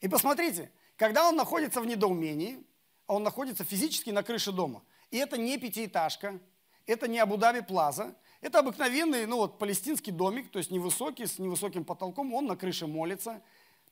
И 0.00 0.08
посмотрите, 0.08 0.70
когда 0.96 1.28
он 1.28 1.36
находится 1.36 1.80
в 1.80 1.86
недоумении, 1.86 2.64
он 3.06 3.22
находится 3.22 3.64
физически 3.64 4.10
на 4.10 4.22
крыше 4.22 4.52
дома, 4.52 4.82
и 5.10 5.18
это 5.18 5.38
не 5.38 5.58
пятиэтажка, 5.58 6.38
это 6.86 7.08
не 7.08 7.18
Абу-Даби 7.18 7.60
Плаза, 7.60 8.14
это 8.40 8.60
обыкновенный, 8.60 9.26
ну 9.26 9.38
вот, 9.38 9.58
палестинский 9.58 10.12
домик, 10.12 10.50
то 10.50 10.58
есть 10.58 10.70
невысокий, 10.70 11.26
с 11.26 11.38
невысоким 11.38 11.84
потолком, 11.84 12.34
он 12.34 12.46
на 12.46 12.56
крыше 12.56 12.86
молится. 12.86 13.42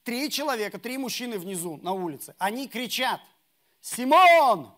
Три 0.03 0.31
человека, 0.31 0.79
три 0.79 0.99
мужчины 0.99 1.39
внизу 1.39 1.79
на 1.79 1.93
улице, 1.93 2.35
они 2.39 2.69
кричат, 2.69 3.21
Симон, 3.81 4.73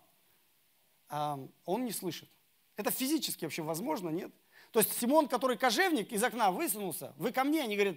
он 1.08 1.84
не 1.84 1.92
слышит. 1.92 2.28
Это 2.76 2.90
физически 2.90 3.44
вообще 3.44 3.62
возможно, 3.62 4.08
нет? 4.10 4.32
То 4.72 4.80
есть 4.80 4.98
Симон, 4.98 5.28
который 5.28 5.56
кожевник, 5.56 6.12
из 6.12 6.22
окна 6.22 6.50
высунулся, 6.50 7.14
вы 7.16 7.32
ко 7.32 7.44
мне, 7.44 7.62
они 7.62 7.76
говорят, 7.76 7.96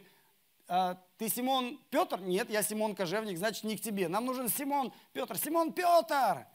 «А, 0.68 1.02
ты 1.18 1.30
Симон 1.30 1.80
Петр? 1.90 2.22
Нет, 2.22 2.50
я 2.50 2.62
Симон 2.62 2.96
кожевник, 2.96 3.38
значит 3.38 3.64
не 3.64 3.76
к 3.76 3.82
тебе. 3.82 4.08
Нам 4.08 4.26
нужен 4.26 4.50
Симон 4.50 4.94
Петр. 5.14 5.36
Симон 5.38 5.74
Петр! 5.74 6.46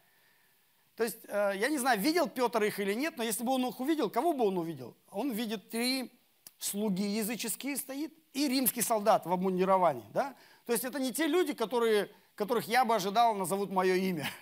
То 0.94 1.02
есть, 1.02 1.18
э, 1.25 1.54
я 1.56 1.68
не 1.68 1.78
знаю, 1.78 2.00
видел 2.00 2.28
Петр 2.28 2.62
их 2.62 2.78
или 2.78 2.94
нет, 2.94 3.16
но 3.16 3.25
если 3.25 3.42
бы 3.42 3.52
он 3.52 3.66
их 3.66 3.80
увидел, 3.80 4.08
кого 4.08 4.32
бы 4.32 4.46
он 4.46 4.56
увидел? 4.56 4.96
Он 5.11 5.32
видит 5.32 5.68
три 5.68 6.12
слуги 6.58 7.02
языческие 7.02 7.76
стоит 7.76 8.14
и 8.32 8.49
римский 8.49 8.82
солдат 8.82 9.26
в 9.26 9.32
обмундировании. 9.32 10.04
Да? 10.12 10.37
То 10.64 10.73
есть 10.73 10.84
это 10.84 11.00
не 11.00 11.12
те 11.12 11.26
люди, 11.26 11.52
которые, 11.52 12.11
которых 12.37 12.68
я 12.68 12.84
бы 12.84 12.94
ожидал 12.94 13.34
назовут 13.34 13.70
мое 13.70 13.94
имя. 13.96 14.28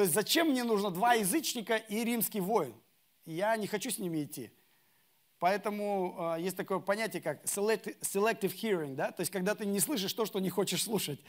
То 0.00 0.04
есть 0.04 0.14
зачем 0.14 0.48
мне 0.48 0.64
нужно 0.64 0.90
два 0.90 1.12
язычника 1.12 1.76
и 1.76 2.02
римский 2.04 2.40
воин? 2.40 2.74
Я 3.26 3.54
не 3.58 3.66
хочу 3.66 3.90
с 3.90 3.98
ними 3.98 4.24
идти. 4.24 4.50
Поэтому 5.38 6.36
э, 6.38 6.40
есть 6.40 6.56
такое 6.56 6.78
понятие, 6.78 7.20
как 7.20 7.44
selective, 7.44 7.98
hearing, 8.00 8.94
да? 8.94 9.10
то 9.10 9.20
есть 9.20 9.30
когда 9.30 9.54
ты 9.54 9.66
не 9.66 9.78
слышишь 9.78 10.14
то, 10.14 10.24
что 10.24 10.38
не 10.38 10.48
хочешь 10.48 10.84
слушать. 10.84 11.20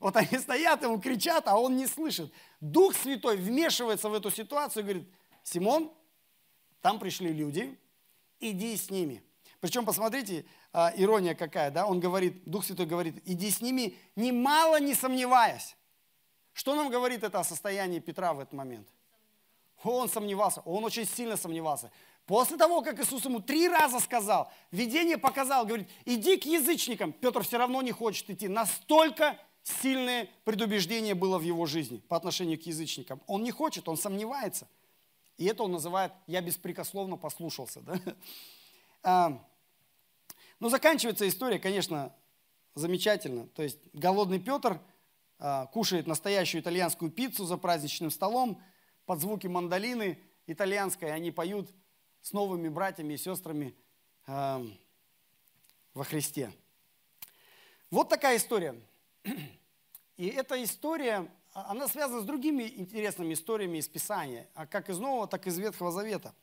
Вот 0.00 0.16
они 0.16 0.38
стоят, 0.38 0.82
ему 0.82 0.98
кричат, 0.98 1.46
а 1.48 1.60
он 1.60 1.76
не 1.76 1.86
слышит. 1.86 2.32
Дух 2.62 2.94
Святой 2.94 3.36
вмешивается 3.36 4.08
в 4.08 4.14
эту 4.14 4.30
ситуацию 4.30 4.84
и 4.84 4.84
говорит, 4.84 5.08
Симон, 5.42 5.92
там 6.80 6.98
пришли 6.98 7.30
люди, 7.30 7.78
иди 8.40 8.74
с 8.74 8.88
ними. 8.88 9.22
Причем, 9.60 9.84
посмотрите, 9.84 10.46
э, 10.72 10.90
ирония 10.96 11.34
какая, 11.34 11.70
да? 11.70 11.84
Он 11.84 12.00
говорит, 12.00 12.42
Дух 12.46 12.64
Святой 12.64 12.86
говорит, 12.86 13.20
иди 13.26 13.50
с 13.50 13.60
ними, 13.60 13.98
немало 14.16 14.80
не 14.80 14.94
сомневаясь. 14.94 15.76
Что 16.54 16.76
нам 16.76 16.88
говорит 16.88 17.24
это 17.24 17.40
о 17.40 17.44
состоянии 17.44 17.98
Петра 17.98 18.32
в 18.32 18.40
этот 18.40 18.54
момент? 18.54 18.88
Он 19.82 20.08
сомневался, 20.08 20.60
он 20.60 20.84
очень 20.84 21.04
сильно 21.04 21.36
сомневался. 21.36 21.90
После 22.26 22.56
того, 22.56 22.80
как 22.80 22.98
Иисус 22.98 23.24
ему 23.26 23.40
три 23.40 23.68
раза 23.68 24.00
сказал, 24.00 24.50
видение 24.70 25.18
показал, 25.18 25.66
говорит, 25.66 25.90
иди 26.06 26.38
к 26.38 26.46
язычникам, 26.46 27.12
Петр 27.12 27.42
все 27.42 27.58
равно 27.58 27.82
не 27.82 27.92
хочет 27.92 28.30
идти. 28.30 28.48
Настолько 28.48 29.36
сильное 29.62 30.30
предубеждение 30.44 31.14
было 31.14 31.38
в 31.38 31.42
его 31.42 31.66
жизни 31.66 31.98
по 32.08 32.16
отношению 32.16 32.58
к 32.58 32.62
язычникам. 32.62 33.20
Он 33.26 33.42
не 33.42 33.50
хочет, 33.50 33.88
он 33.88 33.98
сомневается. 33.98 34.68
И 35.36 35.44
это 35.44 35.64
он 35.64 35.72
называет 35.72 36.12
«я 36.28 36.40
беспрекословно 36.40 37.16
послушался». 37.16 37.80
Да? 37.80 38.00
А, 39.02 39.44
ну, 40.60 40.70
заканчивается 40.70 41.28
история, 41.28 41.58
конечно, 41.58 42.14
замечательно. 42.74 43.48
То 43.48 43.62
есть 43.62 43.78
голодный 43.92 44.38
Петр– 44.38 44.80
кушает 45.72 46.06
настоящую 46.06 46.62
итальянскую 46.62 47.10
пиццу 47.10 47.44
за 47.44 47.56
праздничным 47.56 48.10
столом, 48.10 48.62
под 49.06 49.20
звуки 49.20 49.46
мандолины 49.46 50.18
итальянской, 50.46 51.12
они 51.12 51.30
поют 51.30 51.70
с 52.22 52.32
новыми 52.32 52.68
братьями 52.68 53.14
и 53.14 53.18
сестрами 53.18 53.74
э, 54.26 54.66
во 55.92 56.04
Христе. 56.04 56.52
Вот 57.90 58.08
такая 58.08 58.38
история. 58.38 58.74
И 60.16 60.26
эта 60.26 60.62
история, 60.62 61.30
а, 61.52 61.70
она 61.70 61.88
связана 61.88 62.22
с 62.22 62.24
другими 62.24 62.62
интересными 62.62 63.34
историями 63.34 63.78
из 63.78 63.88
Писания, 63.88 64.48
как 64.70 64.88
из 64.88 64.98
Нового, 64.98 65.26
так 65.26 65.46
и 65.46 65.50
из 65.50 65.58
Ветхого 65.58 65.90
Завета. 65.90 66.34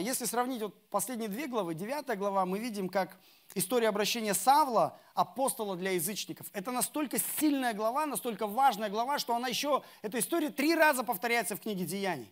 Если 0.00 0.26
сравнить 0.26 0.60
вот 0.60 0.74
последние 0.90 1.28
две 1.28 1.46
главы, 1.46 1.74
девятая 1.74 2.16
глава, 2.16 2.44
мы 2.44 2.58
видим, 2.58 2.90
как 2.90 3.18
история 3.54 3.88
обращения 3.88 4.34
Савла, 4.34 4.98
апостола 5.14 5.74
для 5.74 5.92
язычников. 5.92 6.46
Это 6.52 6.70
настолько 6.70 7.18
сильная 7.38 7.72
глава, 7.72 8.04
настолько 8.04 8.46
важная 8.46 8.90
глава, 8.90 9.18
что 9.18 9.34
она 9.34 9.48
еще, 9.48 9.82
эта 10.02 10.18
история 10.18 10.50
три 10.50 10.74
раза 10.74 11.02
повторяется 11.02 11.56
в 11.56 11.60
книге 11.60 11.86
Деяний. 11.86 12.30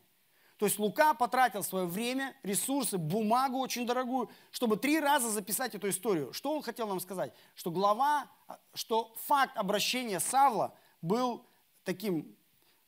То 0.59 0.67
есть 0.67 0.79
Лука 0.79 1.15
потратил 1.15 1.63
свое 1.63 1.87
время, 1.87 2.35
ресурсы, 2.43 2.99
бумагу 2.99 3.59
очень 3.61 3.87
дорогую, 3.87 4.29
чтобы 4.51 4.77
три 4.77 4.99
раза 4.99 5.31
записать 5.31 5.75
эту 5.75 5.89
историю. 5.89 6.33
Что 6.33 6.53
он 6.53 6.63
хотел 6.63 6.89
нам 6.89 7.01
сказать? 7.01 7.33
Что 7.55 7.71
глава, 7.71 8.29
что 8.75 9.15
факт 9.27 9.57
обращения 9.57 10.19
Савла 10.19 10.75
был 11.01 11.47
таким 11.85 12.37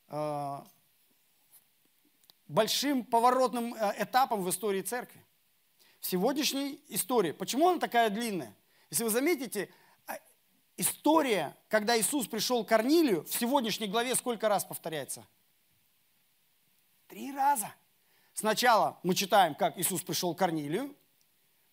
э, 0.09 0.59
большим 2.51 3.05
поворотным 3.05 3.73
э, 3.73 3.93
этапом 3.99 4.43
в 4.43 4.49
истории 4.49 4.81
церкви 4.81 5.23
в 6.01 6.07
сегодняшней 6.07 6.81
истории. 6.89 7.31
Почему 7.31 7.69
она 7.69 7.79
такая 7.79 8.09
длинная? 8.09 8.55
Если 8.89 9.03
вы 9.03 9.09
заметите, 9.09 9.69
а, 10.07 10.17
история, 10.75 11.55
когда 11.69 11.97
Иисус 11.97 12.27
пришел 12.27 12.65
к 12.65 12.69
Корнилию, 12.69 13.23
в 13.23 13.33
сегодняшней 13.33 13.87
главе 13.87 14.15
сколько 14.15 14.49
раз 14.49 14.65
повторяется? 14.65 15.25
Три 17.07 17.31
раза. 17.31 17.71
Сначала 18.33 18.99
мы 19.03 19.13
читаем, 19.13 19.53
как 19.53 19.77
Иисус 19.77 20.01
пришел 20.01 20.33
к 20.33 20.39
Корнилию, 20.39 20.95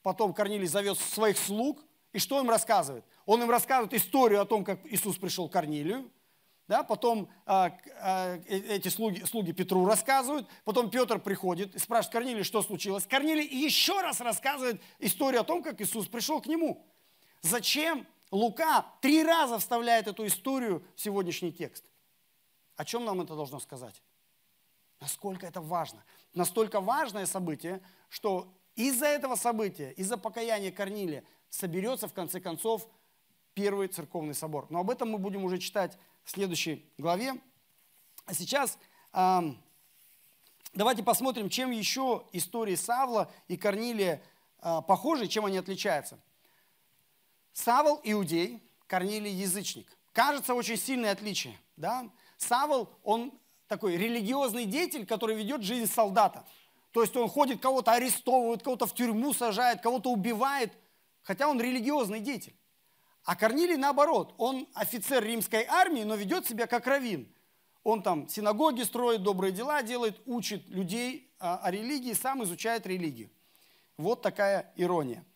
потом 0.02 0.34
Корнилий 0.34 0.66
зовет 0.66 0.98
своих 0.98 1.38
слуг, 1.38 1.82
и 2.12 2.18
что 2.18 2.38
им 2.40 2.50
рассказывает? 2.50 3.04
Он 3.24 3.42
им 3.42 3.50
рассказывает 3.50 3.94
историю 3.94 4.42
о 4.42 4.44
том, 4.44 4.64
как 4.64 4.84
Иисус 4.86 5.16
пришел 5.16 5.48
к 5.48 5.52
Корнилию, 5.52 6.10
да, 6.68 6.82
потом 6.82 7.30
а, 7.46 7.72
а, 8.00 8.38
эти 8.46 8.88
слуги, 8.88 9.24
слуги 9.24 9.52
Петру 9.52 9.86
рассказывают, 9.86 10.46
потом 10.64 10.90
Петр 10.90 11.18
приходит 11.18 11.74
и 11.74 11.78
спрашивает 11.78 12.12
Корнилий, 12.12 12.44
что 12.44 12.60
случилось. 12.62 13.06
Корнилий 13.06 13.46
еще 13.46 14.00
раз 14.02 14.20
рассказывает 14.20 14.80
историю 14.98 15.40
о 15.40 15.44
том, 15.44 15.62
как 15.62 15.80
Иисус 15.80 16.06
пришел 16.08 16.42
к 16.42 16.46
нему. 16.46 16.86
Зачем 17.40 18.06
Лука 18.30 18.84
три 19.00 19.24
раза 19.24 19.58
вставляет 19.58 20.08
эту 20.08 20.26
историю 20.26 20.84
в 20.94 21.00
сегодняшний 21.00 21.52
текст? 21.52 21.84
О 22.76 22.84
чем 22.84 23.06
нам 23.06 23.22
это 23.22 23.34
должно 23.34 23.60
сказать? 23.60 24.02
Насколько 25.00 25.46
это 25.46 25.62
важно. 25.62 26.04
Настолько 26.34 26.82
важное 26.82 27.24
событие, 27.24 27.80
что 28.10 28.52
из-за 28.74 29.06
этого 29.06 29.36
события, 29.36 29.92
из-за 29.92 30.18
покаяния 30.18 30.70
Корнилия 30.70 31.24
соберется 31.48 32.08
в 32.08 32.12
конце 32.12 32.40
концов 32.40 32.86
первый 33.54 33.88
церковный 33.88 34.34
собор. 34.34 34.66
Но 34.68 34.80
об 34.80 34.90
этом 34.90 35.10
мы 35.10 35.18
будем 35.18 35.44
уже 35.44 35.58
читать 35.58 35.98
следующей 36.30 36.84
главе. 36.98 37.34
А 38.26 38.34
сейчас 38.34 38.78
э, 39.12 39.40
давайте 40.74 41.02
посмотрим, 41.02 41.48
чем 41.48 41.70
еще 41.70 42.24
истории 42.32 42.74
Савла 42.74 43.30
и 43.48 43.56
Корнилия 43.56 44.22
э, 44.60 44.82
похожи, 44.86 45.26
чем 45.26 45.46
они 45.46 45.58
отличаются. 45.58 46.18
Савл– 47.52 48.00
иудей, 48.04 48.62
Корнилий– 48.86 49.32
язычник. 49.32 49.90
Кажется, 50.12 50.54
очень 50.54 50.76
сильное 50.76 51.12
отличие. 51.12 51.58
Да? 51.76 52.08
Савл, 52.36 52.88
он 53.02 53.32
такой 53.66 53.96
религиозный 53.96 54.64
деятель, 54.64 55.06
который 55.06 55.36
ведет 55.36 55.62
жизнь 55.62 55.90
солдата. 55.90 56.44
То 56.92 57.02
есть 57.02 57.16
он 57.16 57.28
ходит, 57.28 57.60
кого-то 57.60 57.92
арестовывает, 57.92 58.62
кого-то 58.62 58.86
в 58.86 58.94
тюрьму 58.94 59.32
сажает, 59.32 59.80
кого-то 59.80 60.10
убивает, 60.10 60.72
хотя 61.22 61.48
он 61.48 61.60
религиозный 61.60 62.20
деятель. 62.20 62.56
А 63.28 63.36
Корнилий 63.36 63.76
наоборот, 63.76 64.34
он 64.38 64.66
офицер 64.72 65.22
римской 65.22 65.66
армии, 65.66 66.02
но 66.02 66.14
ведет 66.14 66.46
себя 66.46 66.66
как 66.66 66.86
раввин. 66.86 67.30
Он 67.84 68.02
там 68.02 68.26
синагоги 68.26 68.80
строит, 68.80 69.22
добрые 69.22 69.52
дела 69.52 69.82
делает, 69.82 70.18
учит 70.24 70.66
людей 70.70 71.30
о, 71.38 71.58
о 71.58 71.70
религии, 71.70 72.14
сам 72.14 72.42
изучает 72.44 72.86
религию. 72.86 73.28
Вот 73.98 74.22
такая 74.22 74.72
ирония. 74.76 75.26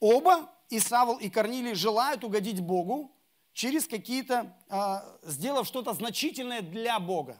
Оба, 0.00 0.50
и 0.70 0.78
Савл, 0.78 1.18
и 1.18 1.28
Корнилий, 1.28 1.74
желают 1.74 2.24
угодить 2.24 2.62
Богу 2.62 3.14
через 3.52 3.86
какие-то, 3.86 4.56
а, 4.70 5.04
сделав 5.22 5.66
что-то 5.66 5.92
значительное 5.92 6.62
для 6.62 6.98
Бога. 6.98 7.38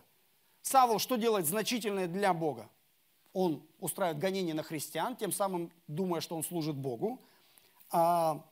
Савл 0.61 0.99
что 0.99 1.17
делает 1.17 1.47
значительное 1.47 2.09
для 2.09 2.35
Бога? 2.35 2.69
Он 3.33 3.67
устраивает 3.81 4.19
гонение 4.19 4.55
на 4.55 4.65
христиан, 4.65 5.17
тем 5.17 5.33
самым 5.33 5.73
думая, 5.89 6.21
что 6.21 6.37
он 6.37 6.45
служит 6.45 6.77
Богу. 6.77 7.23
А 7.91 8.45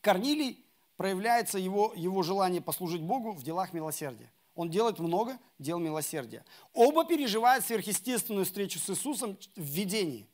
Корнилий 0.00 0.64
проявляется 0.96 1.58
его, 1.58 1.92
его 1.94 2.22
желание 2.22 2.60
послужить 2.60 3.02
Богу 3.02 3.32
в 3.32 3.42
делах 3.42 3.72
милосердия. 3.72 4.30
Он 4.54 4.68
делает 4.68 4.98
много 4.98 5.38
дел 5.58 5.78
милосердия. 5.78 6.44
Оба 6.72 7.04
переживают 7.04 7.64
сверхъестественную 7.64 8.44
встречу 8.44 8.80
с 8.80 8.90
Иисусом 8.90 9.38
в 9.54 9.62
видении. 9.62 10.28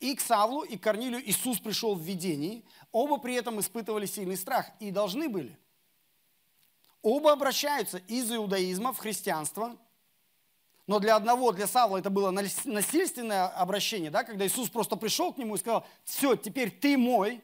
И 0.00 0.14
к 0.14 0.20
Савлу, 0.20 0.62
и 0.62 0.78
к 0.78 0.82
Корнилию 0.82 1.26
Иисус 1.28 1.58
пришел 1.58 1.94
в 1.94 2.00
видении. 2.00 2.64
Оба 2.90 3.18
при 3.18 3.34
этом 3.34 3.60
испытывали 3.60 4.06
сильный 4.06 4.38
страх 4.38 4.70
и 4.80 4.90
должны 4.90 5.28
были. 5.28 5.58
Оба 7.02 7.32
обращаются 7.32 7.98
из 8.08 8.32
иудаизма 8.32 8.92
в 8.92 8.98
христианство. 8.98 9.76
Но 10.86 10.98
для 10.98 11.16
одного, 11.16 11.52
для 11.52 11.66
Савла 11.66 11.98
это 11.98 12.10
было 12.10 12.30
насильственное 12.30 13.48
обращение, 13.48 14.10
да, 14.10 14.24
когда 14.24 14.46
Иисус 14.46 14.70
просто 14.70 14.96
пришел 14.96 15.32
к 15.32 15.38
нему 15.38 15.56
и 15.56 15.58
сказал, 15.58 15.84
все, 16.04 16.36
теперь 16.36 16.70
ты 16.70 16.96
мой, 16.96 17.42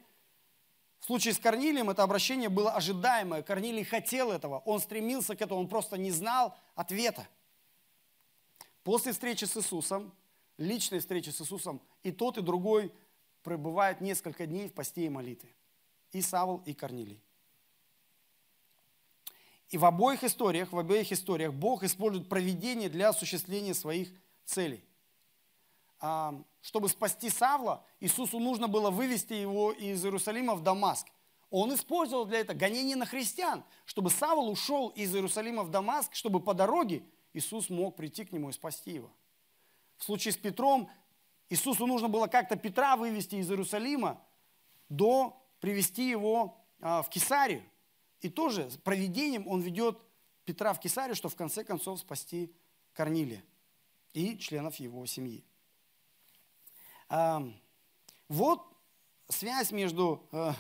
в 1.03 1.07
случае 1.07 1.35
с 1.35 1.39
Корнилием 1.41 1.91
это 1.91 2.05
обращение 2.05 2.49
было 2.49 2.71
ожидаемое. 2.75 3.43
Корнилий 3.43 3.83
хотел 3.83 4.31
этого, 4.31 4.61
он 4.61 4.79
стремился 4.79 5.35
к 5.35 5.43
этому, 5.43 5.59
он 5.59 5.69
просто 5.69 5.99
не 5.99 6.13
знал 6.13 6.57
ответа. 6.77 7.27
После 8.85 9.11
встречи 9.11 9.45
с 9.45 9.57
Иисусом, 9.57 10.15
личной 10.59 11.01
встречи 11.01 11.31
с 11.31 11.41
Иисусом, 11.41 11.83
и 12.05 12.13
тот, 12.13 12.39
и 12.39 12.41
другой 12.41 12.93
пребывает 13.43 14.01
несколько 14.01 14.47
дней 14.47 14.69
в 14.69 14.75
посте 14.75 15.07
и 15.07 15.09
молитве. 15.09 15.53
И 16.13 16.23
Савл, 16.23 16.63
и 16.67 16.73
Корнилий. 16.73 17.21
И 19.71 19.79
в 19.79 19.85
обоих 19.85 20.23
историях, 20.23 20.73
в 20.73 20.79
обеих 20.79 21.11
историях 21.11 21.53
Бог 21.53 21.83
использует 21.83 22.29
проведение 22.29 22.89
для 22.89 23.09
осуществления 23.09 23.75
своих 23.75 24.09
целей. 24.45 24.85
Чтобы 26.61 26.89
спасти 26.89 27.31
Савла, 27.31 27.85
Иисусу 28.01 28.41
нужно 28.41 28.67
было 28.67 28.91
вывести 28.91 29.35
его 29.35 29.71
из 29.71 30.05
Иерусалима 30.05 30.57
в 30.57 30.63
Дамаск. 30.63 31.07
Он 31.49 31.73
использовал 31.75 32.25
для 32.25 32.41
этого 32.41 32.57
гонение 32.57 32.97
на 32.97 33.07
христиан, 33.07 33.63
чтобы 33.85 34.11
Савл 34.11 34.49
ушел 34.49 34.89
из 34.89 35.15
Иерусалима 35.15 35.63
в 35.63 35.71
Дамаск, 35.71 36.15
чтобы 36.15 36.41
по 36.41 36.55
дороге 36.55 37.05
Иисус 37.35 37.71
мог 37.71 37.95
прийти 37.95 38.25
к 38.25 38.33
нему 38.33 38.49
и 38.51 38.53
спасти 38.53 38.93
его. 38.93 39.13
В 39.97 40.05
случае 40.05 40.33
с 40.33 40.37
Петром 40.37 40.91
Иисусу 41.51 41.87
нужно 41.87 42.09
было 42.09 42.27
как-то 42.27 42.57
Петра 42.57 42.97
вывести 42.97 43.37
из 43.37 43.49
Иерусалима 43.51 44.21
до 44.89 45.41
привести 45.61 46.09
его 46.09 46.57
а, 46.81 47.03
в 47.03 47.11
Кесарию. 47.11 47.63
И 48.23 48.29
тоже 48.29 48.71
с 48.71 48.77
проведением 48.77 49.47
он 49.47 49.61
ведет 49.61 50.01
Петра 50.45 50.73
в 50.73 50.81
Кесарию, 50.81 51.15
чтобы 51.15 51.35
в 51.35 51.37
конце 51.37 51.63
концов 51.63 52.01
спасти 52.01 52.53
Корнилия 52.93 53.45
и 54.15 54.37
членов 54.39 54.77
его 54.77 55.07
семьи. 55.07 55.45
Вот 58.29 58.73
связь 59.29 59.73
между 59.73 60.27
э, 60.33 60.53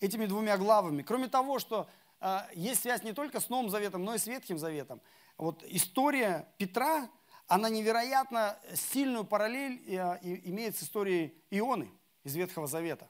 этими 0.00 0.26
двумя 0.26 0.56
главами. 0.58 1.02
Кроме 1.02 1.28
того, 1.28 1.58
что 1.58 1.88
э, 2.20 2.40
есть 2.54 2.82
связь 2.82 3.02
не 3.04 3.12
только 3.12 3.38
с 3.38 3.48
Новым 3.48 3.70
Заветом, 3.70 4.04
но 4.04 4.14
и 4.14 4.18
с 4.18 4.26
Ветхим 4.26 4.58
Заветом. 4.58 5.00
Вот 5.36 5.62
история 5.64 6.48
Петра, 6.58 7.08
она 7.46 7.68
невероятно 7.68 8.58
сильную 8.74 9.24
параллель 9.24 9.82
э, 9.86 10.18
имеет 10.22 10.76
с 10.76 10.82
историей 10.82 11.40
Ионы 11.50 11.90
из 12.24 12.34
Ветхого 12.34 12.66
Завета. 12.66 13.08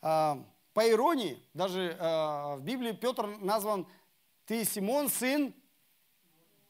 По 0.00 0.44
иронии, 0.76 1.42
даже 1.54 1.96
в 1.98 2.60
Библии 2.60 2.92
Петр 2.92 3.26
назван 3.38 3.86
«Ты 4.44 4.64
Симон, 4.64 5.08
сын...» 5.08 5.54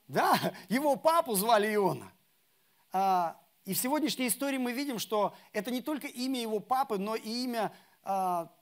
Да, 0.06 0.38
его 0.68 0.94
папу 0.94 1.34
звали 1.34 1.74
Иона. 1.74 2.12
И 3.66 3.74
в 3.74 3.78
сегодняшней 3.78 4.28
истории 4.28 4.58
мы 4.58 4.72
видим, 4.72 5.00
что 5.00 5.34
это 5.52 5.72
не 5.72 5.82
только 5.82 6.06
имя 6.06 6.40
его 6.40 6.60
папы, 6.60 6.98
но 6.98 7.16
и 7.16 7.28
имя 7.44 7.74
а, 8.04 8.52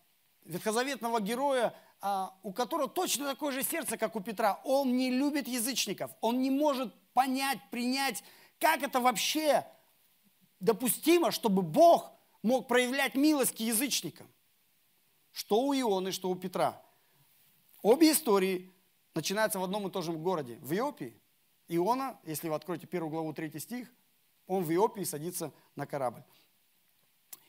ветхозаветного 0.47 1.21
героя, 1.21 1.75
а, 2.01 2.35
у 2.43 2.55
которого 2.55 2.89
точно 2.89 3.27
такое 3.27 3.53
же 3.53 3.63
сердце, 3.63 3.99
как 3.99 4.17
у 4.17 4.21
Петра. 4.21 4.63
Он 4.65 4.97
не 4.97 5.11
любит 5.11 5.47
язычников, 5.47 6.11
он 6.23 6.41
не 6.41 6.49
может 6.49 6.95
понять, 7.13 7.59
принять, 7.71 8.25
как 8.59 8.83
это 8.83 8.99
вообще 8.99 9.67
допустимо, 10.59 11.33
чтобы 11.33 11.61
Бог 11.61 12.11
мог 12.43 12.67
проявлять 12.67 13.15
милость 13.15 13.55
к 13.55 13.61
язычникам. 13.61 14.27
Что 15.33 15.61
у 15.61 15.75
Ионы, 15.75 16.13
что 16.13 16.31
у 16.31 16.35
Петра. 16.35 16.83
Обе 17.83 18.13
истории 18.13 18.73
начинаются 19.15 19.59
в 19.59 19.65
одном 19.65 19.87
и 19.87 19.91
том 19.91 20.03
же 20.03 20.13
городе, 20.13 20.57
в 20.63 20.73
Иопии. 20.73 21.21
Иона, 21.69 22.19
если 22.25 22.49
вы 22.49 22.55
откроете 22.55 22.87
первую 22.87 23.11
главу, 23.11 23.35
третий 23.35 23.59
стих– 23.59 23.93
он 24.47 24.65
в 24.65 24.73
Иопии 24.73 25.05
садится 25.05 25.53
на 25.77 25.87
корабль. 25.87 26.23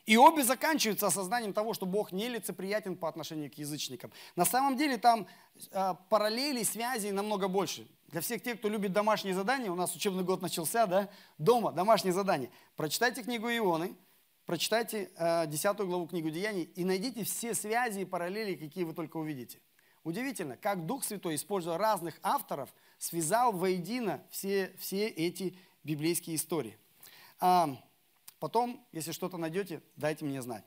И 0.05 0.17
обе 0.17 0.43
заканчиваются 0.43 1.07
осознанием 1.07 1.51
того, 1.51 1.73
что 1.73 1.87
Бог 1.87 2.11
нелицеприятен 2.11 2.95
по 2.95 3.09
отношению 3.09 3.49
к 3.49 3.55
язычникам. 3.55 4.11
На 4.35 4.45
самом 4.45 4.77
деле 4.77 4.97
там 4.97 5.25
э, 5.71 5.93
параллели, 6.09 6.61
связи 6.63 7.07
намного 7.07 7.47
больше. 7.47 7.87
Для 8.09 8.21
всех 8.21 8.43
тех, 8.43 8.59
кто 8.59 8.69
любит 8.69 8.93
домашние 8.93 9.33
задания, 9.33 9.71
у 9.71 9.75
нас 9.75 9.95
учебный 9.95 10.23
год 10.23 10.43
начался, 10.43 10.85
да? 10.85 11.09
Дома, 11.39 11.71
домашние 11.71 12.13
задания. 12.13 12.51
Прочитайте 12.75 13.23
книгу 13.23 13.49
Ионы, 13.49 13.95
прочитайте 14.45 15.09
э, 15.17 15.47
10 15.47 15.77
главу 15.79 16.07
книгу 16.07 16.29
Деяний 16.29 16.63
и 16.75 16.85
найдите 16.85 17.23
все 17.23 17.55
связи 17.55 18.01
и 18.01 18.05
параллели, 18.05 18.53
какие 18.53 18.83
вы 18.83 18.93
только 18.93 19.17
увидите. 19.17 19.59
Удивительно, 20.03 20.55
как 20.55 20.85
Дух 20.85 21.03
Святой, 21.03 21.33
используя 21.33 21.79
разных 21.79 22.19
авторов, 22.21 22.71
связал 22.99 23.51
воедино 23.51 24.23
все, 24.29 24.71
все 24.77 25.07
эти 25.07 25.57
библейские 25.83 26.35
истории. 26.35 26.77
А 27.39 27.69
потом, 28.39 28.85
если 28.91 29.11
что-то 29.11 29.37
найдете, 29.37 29.81
дайте 29.95 30.25
мне 30.25 30.41
знать. 30.41 30.63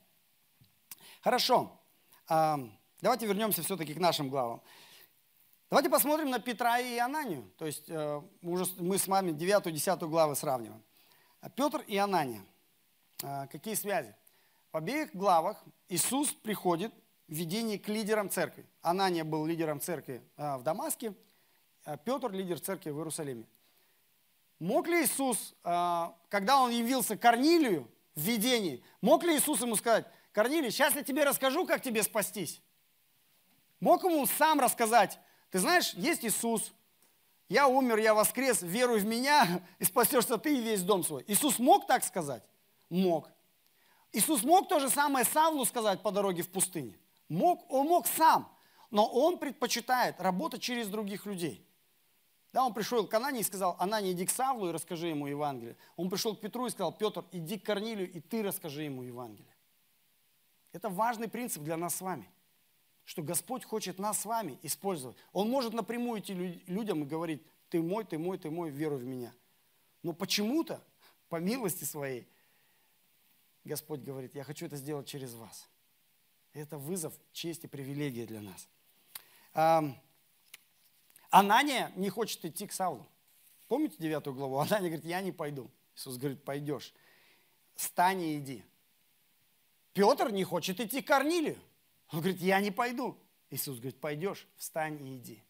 Хорошо. 1.22 1.80
А, 2.28 2.58
давайте 3.00 3.26
вернемся 3.26 3.62
все-таки 3.62 3.94
к 3.94 3.98
нашим 3.98 4.28
главам. 4.28 4.62
Давайте 5.70 5.90
посмотрим 5.90 6.30
на 6.30 6.38
Петра 6.38 6.78
и 6.78 6.96
Ананию. 6.98 7.50
То 7.58 7.66
есть 7.66 7.84
э, 7.88 8.22
мы, 8.40 8.98
с 8.98 9.06
вами 9.06 9.32
9-10 9.32 10.06
главы 10.08 10.34
сравниваем. 10.34 10.82
Петр 11.54 11.82
и 11.86 11.96
Анания. 11.96 12.44
А, 13.22 13.46
какие 13.46 13.74
связи? 13.74 14.14
В 14.72 14.76
обеих 14.76 15.14
главах 15.14 15.62
Иисус 15.88 16.32
приходит 16.32 16.92
в 17.26 17.32
видении 17.32 17.76
к 17.76 17.88
лидерам 17.88 18.30
церкви. 18.30 18.66
Анания 18.82 19.24
был 19.24 19.44
лидером 19.44 19.80
церкви 19.80 20.22
в 20.36 20.62
Дамаске, 20.62 21.14
а 21.84 21.96
Петр 21.96 22.30
лидер 22.30 22.60
церкви 22.60 22.90
в 22.90 22.98
Иерусалиме. 22.98 23.46
Мог 24.58 24.88
ли 24.88 25.04
Иисус, 25.04 25.54
а, 25.62 26.16
когда 26.28 26.60
он 26.60 26.70
явился 26.70 27.16
Корнилию 27.16 27.88
в 28.14 28.20
видении, 28.20 28.82
мог 29.00 29.22
ли 29.22 29.36
Иисус 29.36 29.60
ему 29.60 29.76
сказать, 29.76 30.06
Корнилий, 30.32 30.70
сейчас 30.70 30.94
я 30.96 31.02
тебе 31.02 31.24
расскажу, 31.24 31.64
как 31.66 31.82
тебе 31.82 32.02
спастись? 32.02 32.60
Мог 33.80 34.02
ему 34.02 34.26
сам 34.26 34.58
рассказать, 34.58 35.18
ты 35.50 35.60
знаешь, 35.60 35.94
есть 35.94 36.24
Иисус, 36.24 36.72
я 37.48 37.68
умер, 37.68 37.98
я 37.98 38.14
воскрес, 38.14 38.60
веруй 38.62 38.98
в 38.98 39.06
меня, 39.06 39.62
и 39.78 39.84
спасешься 39.84 40.36
ты 40.36 40.58
и 40.58 40.60
весь 40.60 40.82
дом 40.82 41.04
свой. 41.04 41.24
Иисус 41.28 41.58
мог 41.58 41.86
так 41.86 42.04
сказать? 42.04 42.42
Мог. 42.90 43.30
Иисус 44.12 44.42
мог 44.42 44.68
то 44.68 44.80
же 44.80 44.90
самое 44.90 45.24
Савлу 45.24 45.64
сказать 45.64 46.02
по 46.02 46.10
дороге 46.10 46.42
в 46.42 46.50
пустыне? 46.50 46.98
Мог, 47.28 47.70
он 47.72 47.86
мог 47.86 48.06
сам, 48.06 48.52
но 48.90 49.06
он 49.06 49.38
предпочитает 49.38 50.20
работать 50.20 50.62
через 50.62 50.88
других 50.88 51.26
людей. 51.26 51.64
Да, 52.52 52.64
он 52.64 52.72
пришел 52.72 53.06
к 53.06 53.12
Анане 53.12 53.40
и 53.40 53.42
сказал, 53.42 53.76
Анане, 53.78 54.12
иди 54.12 54.24
к 54.24 54.30
Савлу 54.30 54.68
и 54.68 54.72
расскажи 54.72 55.08
ему 55.08 55.26
Евангелие. 55.26 55.76
Он 55.96 56.08
пришел 56.08 56.34
к 56.34 56.40
Петру 56.40 56.66
и 56.66 56.70
сказал, 56.70 56.92
Петр, 56.92 57.24
иди 57.30 57.58
к 57.58 57.66
Корнилию 57.66 58.10
и 58.10 58.20
ты 58.20 58.42
расскажи 58.42 58.84
ему 58.84 59.02
Евангелие. 59.02 59.54
Это 60.72 60.88
важный 60.88 61.28
принцип 61.28 61.62
для 61.62 61.76
нас 61.76 61.96
с 61.96 62.00
вами, 62.00 62.30
что 63.04 63.22
Господь 63.22 63.64
хочет 63.64 63.98
нас 63.98 64.20
с 64.20 64.24
вами 64.24 64.58
использовать. 64.62 65.16
Он 65.32 65.50
может 65.50 65.74
напрямую 65.74 66.20
идти 66.20 66.34
людям 66.34 67.02
и 67.02 67.06
говорить, 67.06 67.42
ты 67.68 67.82
мой, 67.82 68.04
ты 68.04 68.18
мой, 68.18 68.38
ты 68.38 68.50
мой, 68.50 68.70
веруй 68.70 68.98
в 68.98 69.04
меня. 69.04 69.34
Но 70.02 70.12
почему-то, 70.12 70.82
по 71.28 71.36
милости 71.36 71.84
своей, 71.84 72.28
Господь 73.64 74.00
говорит, 74.00 74.34
я 74.34 74.44
хочу 74.44 74.66
это 74.66 74.76
сделать 74.76 75.06
через 75.06 75.34
вас. 75.34 75.68
Это 76.54 76.78
вызов, 76.78 77.12
честь 77.32 77.64
и 77.64 77.66
привилегия 77.66 78.26
для 78.26 78.40
нас. 78.40 78.68
Анания 81.30 81.92
не 81.96 82.08
хочет 82.10 82.44
идти 82.44 82.66
к 82.66 82.72
Саулу. 82.72 83.06
Помните 83.68 83.96
девятую 83.98 84.34
главу? 84.34 84.58
Анания 84.58 84.90
говорит, 84.90 85.04
я 85.04 85.20
не 85.20 85.32
пойду. 85.32 85.70
Иисус 85.96 86.16
говорит, 86.16 86.42
пойдешь. 86.44 86.94
Стань 87.76 88.22
и 88.22 88.38
иди. 88.38 88.64
Петр 89.92 90.30
не 90.30 90.44
хочет 90.44 90.80
идти 90.80 91.02
к 91.02 91.06
Корнилию. 91.06 91.58
Он 92.12 92.20
говорит, 92.20 92.40
я 92.40 92.60
не 92.60 92.70
пойду. 92.70 93.16
Иисус 93.50 93.78
говорит, 93.78 94.00
пойдешь, 94.00 94.46
встань 94.56 95.00
и 95.06 95.16
иди. 95.16 95.42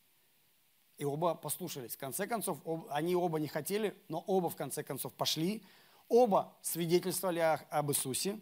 И 0.97 1.05
оба 1.05 1.35
послушались. 1.35 1.95
В 1.95 1.99
конце 1.99 2.27
концов, 2.27 2.59
они 2.91 3.15
оба 3.15 3.39
не 3.39 3.49
хотели, 3.49 3.95
но 4.09 4.23
оба 4.27 4.51
в 4.51 4.57
конце 4.57 4.83
концов 4.83 5.13
пошли. 5.15 5.63
Оба 6.09 6.57
свидетельствовали 6.63 7.39
об 7.39 7.91
Иисусе. 7.91 8.41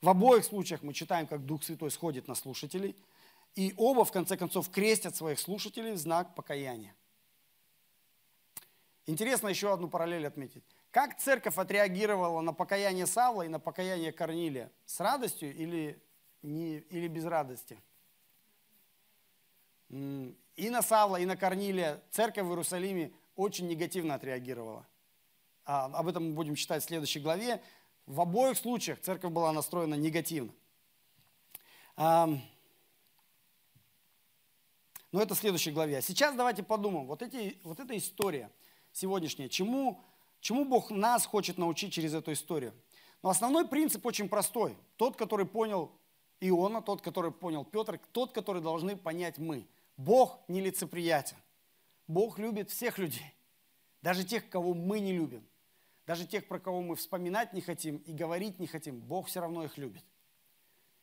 В 0.00 0.08
обоих 0.08 0.44
случаях 0.44 0.82
мы 0.82 0.94
читаем, 0.94 1.26
как 1.26 1.44
Дух 1.44 1.62
Святой 1.62 1.90
сходит 1.90 2.28
на 2.28 2.34
слушателей– 2.34 2.96
и 3.56 3.72
оба, 3.78 4.04
в 4.04 4.12
конце 4.12 4.36
концов, 4.36 4.70
крестят 4.70 5.16
своих 5.16 5.40
слушателей 5.40 5.92
в 5.92 5.96
знак 5.96 6.34
покаяния. 6.34 6.94
Интересно 9.06 9.48
еще 9.48 9.72
одну 9.72 9.88
параллель 9.88 10.26
отметить. 10.26 10.62
Как 10.90 11.18
церковь 11.18 11.56
отреагировала 11.56 12.42
на 12.42 12.52
покаяние 12.52 13.06
Савла 13.06 13.42
и 13.42 13.48
на 13.48 13.58
покаяние 13.58 14.12
Корнилия? 14.12 14.70
С 14.84 15.00
радостью 15.00 15.54
или, 15.54 16.02
не, 16.42 16.78
или 16.78 17.08
без 17.08 17.24
радости? 17.24 17.80
И 19.88 20.70
на 20.70 20.82
Савла, 20.82 21.16
и 21.16 21.24
на 21.24 21.36
Корнилия 21.36 22.02
церковь 22.10 22.44
в 22.44 22.50
Иерусалиме 22.50 23.12
очень 23.36 23.68
негативно 23.68 24.14
отреагировала. 24.14 24.86
А, 25.64 25.86
об 25.86 26.08
этом 26.08 26.30
мы 26.30 26.34
будем 26.34 26.56
читать 26.56 26.82
в 26.82 26.86
следующей 26.86 27.20
главе. 27.20 27.62
В 28.06 28.20
обоих 28.20 28.58
случаях 28.58 29.00
церковь 29.00 29.32
была 29.32 29.52
настроена 29.52 29.94
негативно. 29.94 30.52
Но 35.16 35.22
это 35.22 35.34
в 35.34 35.38
следующей 35.38 35.70
главе. 35.70 35.96
А 35.96 36.02
сейчас 36.02 36.36
давайте 36.36 36.62
подумаем, 36.62 37.06
вот, 37.06 37.22
эти, 37.22 37.58
вот 37.64 37.80
эта 37.80 37.96
история 37.96 38.50
сегодняшняя, 38.92 39.48
чему, 39.48 40.02
чему 40.40 40.66
Бог 40.66 40.90
нас 40.90 41.24
хочет 41.24 41.56
научить 41.56 41.90
через 41.90 42.12
эту 42.12 42.34
историю? 42.34 42.74
Но 43.22 43.30
основной 43.30 43.66
принцип 43.66 44.04
очень 44.04 44.28
простой. 44.28 44.76
Тот, 44.98 45.16
который 45.16 45.46
понял 45.46 45.90
Иона, 46.40 46.82
тот, 46.82 47.00
который 47.00 47.30
понял 47.30 47.64
Петр, 47.64 47.98
тот, 48.12 48.32
который 48.32 48.60
должны 48.60 48.94
понять 48.94 49.38
мы. 49.38 49.66
Бог 49.96 50.38
нелицеприятен. 50.48 51.38
Бог 52.06 52.38
любит 52.38 52.68
всех 52.68 52.98
людей. 52.98 53.32
Даже 54.02 54.22
тех, 54.22 54.46
кого 54.50 54.74
мы 54.74 55.00
не 55.00 55.14
любим. 55.14 55.46
Даже 56.06 56.26
тех, 56.26 56.46
про 56.46 56.58
кого 56.58 56.82
мы 56.82 56.94
вспоминать 56.94 57.54
не 57.54 57.62
хотим 57.62 57.96
и 58.04 58.12
говорить 58.12 58.58
не 58.58 58.66
хотим. 58.66 59.00
Бог 59.00 59.28
все 59.28 59.40
равно 59.40 59.64
их 59.64 59.78
любит. 59.78 60.04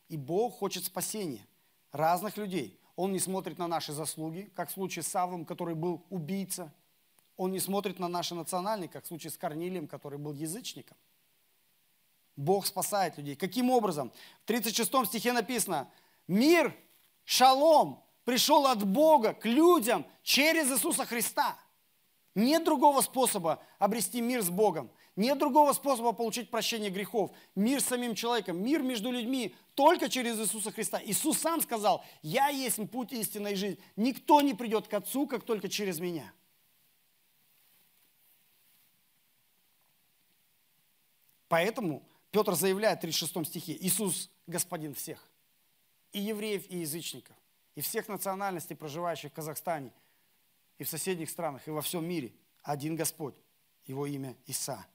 И 0.08 0.18
Бог 0.18 0.60
хочет 0.60 0.86
спасения 0.86 1.48
разных 1.92 2.38
людей. 2.38 2.80
Он 2.96 3.12
не 3.12 3.20
смотрит 3.20 3.58
на 3.58 3.68
наши 3.68 3.92
заслуги, 3.92 4.52
как 4.56 4.70
в 4.70 4.74
случае 4.74 5.04
с 5.04 5.08
Савлом, 5.08 5.46
который 5.46 5.76
был 5.76 6.06
убийца. 6.10 6.72
Он 7.38 7.52
не 7.52 7.60
смотрит 7.60 8.00
на 8.00 8.08
наши 8.08 8.36
национальные, 8.36 8.90
как 8.90 9.04
в 9.04 9.08
случае 9.08 9.32
с 9.32 9.38
Корнилием, 9.38 9.88
который 9.88 10.20
был 10.20 10.34
язычником. 10.34 10.96
Бог 12.36 12.66
спасает 12.66 13.18
людей. 13.18 13.36
Каким 13.36 13.70
образом? 13.70 14.12
В 14.44 14.46
36 14.46 15.08
стихе 15.08 15.34
написано, 15.34 15.90
мир, 16.28 16.76
шалом, 17.24 18.04
пришел 18.26 18.68
от 18.68 18.84
Бога 18.86 19.34
к 19.34 19.46
людям 19.46 20.06
через 20.24 20.72
Иисуса 20.72 21.06
Христа. 21.06 21.58
Нет 22.36 22.64
другого 22.64 23.02
способа 23.02 23.62
обрести 23.78 24.22
мир 24.22 24.42
с 24.42 24.50
Богом. 24.50 24.90
Нет 25.16 25.38
другого 25.38 25.74
способа 25.74 26.12
получить 26.12 26.50
прощение 26.50 26.90
грехов. 26.90 27.32
Мир 27.54 27.82
с 27.82 27.86
самим 27.86 28.16
человеком, 28.16 28.64
мир 28.64 28.82
между 28.82 29.12
людьми 29.12 29.56
только 29.76 30.10
через 30.10 30.40
Иисуса 30.40 30.72
Христа. 30.72 31.00
Иисус 31.04 31.38
сам 31.38 31.62
сказал, 31.62 32.04
я 32.24 32.48
есть 32.48 32.80
путь 32.90 33.14
истинной 33.14 33.56
жизни. 33.56 33.80
Никто 33.96 34.42
не 34.42 34.56
придет 34.56 34.88
к 34.88 34.94
Отцу, 34.94 35.28
как 35.28 35.44
только 35.44 35.70
через 35.70 36.00
меня. 36.00 36.34
Поэтому 41.48 42.02
Петр 42.32 42.56
заявляет 42.56 42.98
в 42.98 43.02
36 43.02 43.46
стихе, 43.46 43.78
Иисус 43.80 44.32
Господин 44.48 44.96
всех. 44.96 45.24
И 46.12 46.20
евреев, 46.20 46.66
и 46.70 46.80
язычников. 46.80 47.36
И 47.76 47.82
всех 47.82 48.08
национальностей, 48.08 48.76
проживающих 48.76 49.32
в 49.32 49.36
Казахстане, 49.36 49.92
и 50.80 50.84
в 50.84 50.90
соседних 50.90 51.30
странах, 51.30 51.68
и 51.68 51.72
во 51.72 51.82
всем 51.82 52.06
мире. 52.06 52.34
Один 52.64 52.96
Господь. 52.96 53.36
Его 53.86 54.08
имя 54.08 54.36
Иса. 54.48 54.86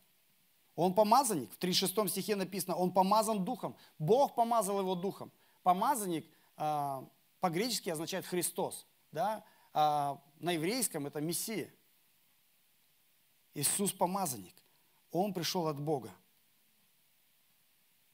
Он 0.79 0.95
помазанник. 0.95 1.53
В 1.53 1.57
36 1.57 2.09
стихе 2.09 2.37
написано, 2.37 2.77
он 2.77 2.93
помазан 2.93 3.45
духом. 3.45 3.77
Бог 3.99 4.37
помазал 4.37 4.79
его 4.79 4.95
духом. 4.95 5.33
Помазанник 5.65 6.25
э, 6.57 7.03
по-гречески 7.41 7.91
означает 7.91 8.25
Христос. 8.25 8.87
Да? 9.11 9.43
А 9.75 10.23
на 10.39 10.53
еврейском 10.53 11.09
это 11.09 11.21
Мессия. 11.21 11.69
Иисус 13.55 13.93
помазанник. 13.93 14.55
Он 15.11 15.35
пришел 15.35 15.67
от 15.67 15.81
Бога. 15.81 16.13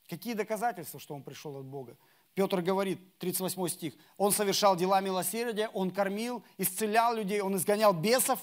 Какие 0.08 0.32
доказательства, 0.32 0.98
что 0.98 1.14
он 1.14 1.22
пришел 1.22 1.58
от 1.58 1.66
Бога? 1.66 1.98
Петр 2.32 2.62
говорит, 2.62 3.18
38 3.18 3.68
стих, 3.68 3.94
он 4.16 4.32
совершал 4.32 4.74
дела 4.74 5.02
милосердия, 5.02 5.68
он 5.74 5.90
кормил, 5.90 6.42
исцелял 6.56 7.14
людей, 7.14 7.42
он 7.42 7.56
изгонял 7.56 7.92
бесов, 7.92 8.40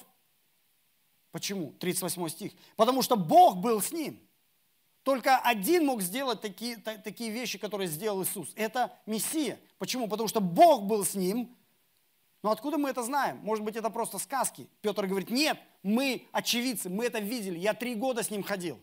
Почему? 1.32 1.72
38 1.80 2.30
стих. 2.30 2.52
Потому 2.76 3.02
что 3.02 3.16
Бог 3.16 3.58
был 3.58 3.82
с 3.82 3.92
ним. 3.92 4.22
Только 5.04 5.38
один 5.38 5.86
мог 5.86 6.02
сделать 6.02 6.42
такие, 6.42 6.78
такие 6.78 7.32
вещи, 7.32 7.58
которые 7.58 7.88
сделал 7.88 8.24
Иисус. 8.24 8.52
Это 8.56 8.96
Мессия. 9.06 9.60
Почему? 9.80 10.08
Потому 10.08 10.28
что 10.28 10.42
Бог 10.42 10.84
был 10.84 11.04
с 11.04 11.16
ним. 11.16 11.56
Но 12.44 12.52
откуда 12.52 12.78
мы 12.78 12.90
это 12.90 13.04
знаем? 13.04 13.38
Может 13.44 13.64
быть, 13.64 13.76
это 13.76 13.90
просто 13.90 14.20
сказки. 14.20 14.68
Петр 14.82 15.08
говорит, 15.08 15.30
нет, 15.30 15.60
мы 15.84 16.28
очевидцы, 16.32 16.90
мы 16.90 17.06
это 17.06 17.20
видели. 17.20 17.58
Я 17.58 17.74
три 17.74 17.96
года 17.96 18.24
с 18.24 18.30
ним 18.30 18.44
ходил. 18.44 18.80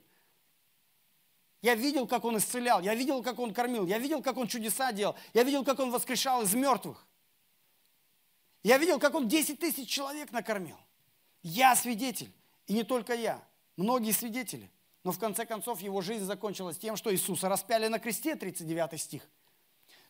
Я 1.60 1.74
видел, 1.74 2.06
как 2.06 2.24
он 2.24 2.38
исцелял, 2.38 2.80
я 2.80 2.94
видел, 2.94 3.22
как 3.22 3.38
он 3.40 3.52
кормил, 3.52 3.84
я 3.84 3.98
видел, 3.98 4.22
как 4.22 4.36
он 4.36 4.46
чудеса 4.46 4.92
делал, 4.92 5.16
я 5.34 5.42
видел, 5.42 5.64
как 5.64 5.80
он 5.80 5.90
воскрешал 5.90 6.42
из 6.42 6.54
мертвых. 6.54 7.04
Я 8.62 8.78
видел, 8.78 9.00
как 9.00 9.14
он 9.14 9.26
10 9.26 9.58
тысяч 9.58 9.88
человек 9.88 10.30
накормил. 10.30 10.76
Я 11.42 11.76
свидетель. 11.76 12.32
И 12.66 12.74
не 12.74 12.82
только 12.82 13.14
я, 13.14 13.42
многие 13.76 14.12
свидетели. 14.12 14.70
Но 15.04 15.12
в 15.12 15.18
конце 15.18 15.46
концов 15.46 15.80
его 15.80 16.00
жизнь 16.00 16.24
закончилась 16.24 16.76
тем, 16.76 16.96
что 16.96 17.12
Иисуса 17.12 17.48
распяли 17.48 17.88
на 17.88 17.98
кресте, 17.98 18.34
39 18.34 19.00
стих. 19.00 19.22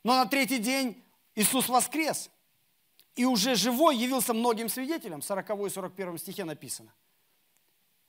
Но 0.02 0.16
на 0.16 0.26
третий 0.26 0.58
день 0.58 1.02
Иисус 1.34 1.68
воскрес. 1.68 2.30
И 3.14 3.24
уже 3.24 3.54
живой 3.54 3.96
явился 3.96 4.32
многим 4.34 4.68
свидетелям. 4.68 5.22
40 5.22 5.66
и 5.66 5.70
41 5.70 6.18
стихе 6.18 6.44
написано. 6.44 6.92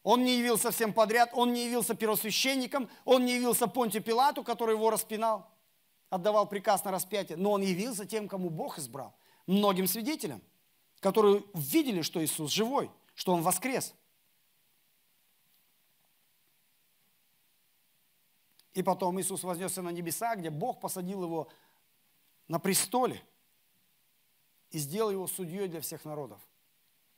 Он 0.03 0.23
не 0.23 0.37
явился 0.37 0.71
всем 0.71 0.93
подряд, 0.93 1.31
он 1.33 1.53
не 1.53 1.65
явился 1.65 1.93
первосвященником, 1.93 2.89
он 3.05 3.25
не 3.25 3.35
явился 3.35 3.67
Понтию 3.67 4.01
Пилату, 4.01 4.43
который 4.43 4.75
его 4.75 4.89
распинал, 4.89 5.51
отдавал 6.09 6.47
приказ 6.47 6.83
на 6.85 6.91
распятие, 6.91 7.37
но 7.37 7.51
он 7.51 7.61
явился 7.61 8.05
тем, 8.05 8.27
кому 8.27 8.49
Бог 8.49 8.79
избрал, 8.79 9.13
многим 9.45 9.87
свидетелям, 9.87 10.41
которые 11.01 11.43
видели, 11.53 12.01
что 12.01 12.23
Иисус 12.23 12.51
живой, 12.51 12.89
что 13.19 13.33
Он 13.33 13.41
воскрес. 13.41 13.93
И 18.71 18.81
потом 18.81 19.19
Иисус 19.19 19.43
вознесся 19.43 19.81
на 19.81 19.89
небеса, 19.89 20.37
где 20.37 20.49
Бог 20.49 20.79
посадил 20.79 21.23
его 21.23 21.49
на 22.47 22.59
престоле 22.59 23.21
и 24.71 24.77
сделал 24.77 25.11
его 25.11 25.27
судьей 25.27 25.67
для 25.67 25.81
всех 25.81 26.05
народов. 26.05 26.39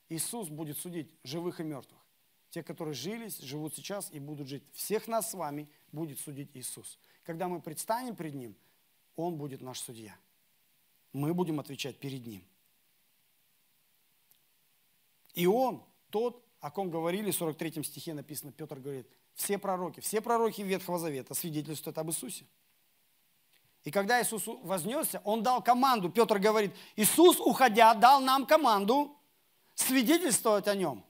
Иисус 0.09 0.49
будет 0.49 0.79
судить 0.79 1.15
живых 1.23 1.59
и 1.59 1.63
мертвых. 1.63 2.01
те, 2.49 2.63
которые 2.63 2.95
жились, 2.95 3.37
живут 3.37 3.75
сейчас 3.75 4.11
и 4.11 4.17
будут 4.17 4.47
жить. 4.47 4.63
Всех 4.73 5.07
нас 5.07 5.29
с 5.29 5.35
вами 5.35 5.69
будет 5.91 6.19
судить 6.19 6.49
Иисус. 6.55 6.97
Когда 7.23 7.47
мы 7.47 7.61
предстанем 7.61 8.15
перед 8.15 8.33
Ним, 8.33 8.55
Он 9.15 9.37
будет 9.37 9.61
наш 9.61 9.79
судья. 9.79 10.17
Мы 11.13 11.35
будем 11.35 11.59
отвечать 11.59 11.99
перед 11.99 12.25
Ним. 12.25 12.43
И 15.35 15.45
Он, 15.45 15.85
тот, 16.11 16.43
о 16.59 16.69
ком 16.69 16.91
говорили, 16.91 17.31
в 17.31 17.35
43 17.35 17.83
стихе 17.83 18.13
написано, 18.13 18.51
Петр 18.51 18.79
говорит, 18.79 19.07
все 19.33 19.57
пророки, 19.57 19.99
все 19.99 20.21
пророки 20.21 20.61
Ветхого 20.61 20.99
Завета 20.99 21.33
свидетельствуют 21.33 21.97
об 21.97 22.09
Иисусе. 22.09 22.45
И 23.83 23.89
когда 23.89 24.21
Иисус 24.21 24.43
вознесся, 24.45 25.21
Он 25.23 25.41
дал 25.41 25.63
команду, 25.63 26.09
Петр 26.09 26.37
говорит, 26.37 26.75
Иисус, 26.95 27.39
уходя, 27.39 27.95
дал 27.95 28.21
нам 28.21 28.45
команду 28.45 29.17
свидетельствовать 29.73 30.67
о 30.67 30.75
Нем. 30.75 31.03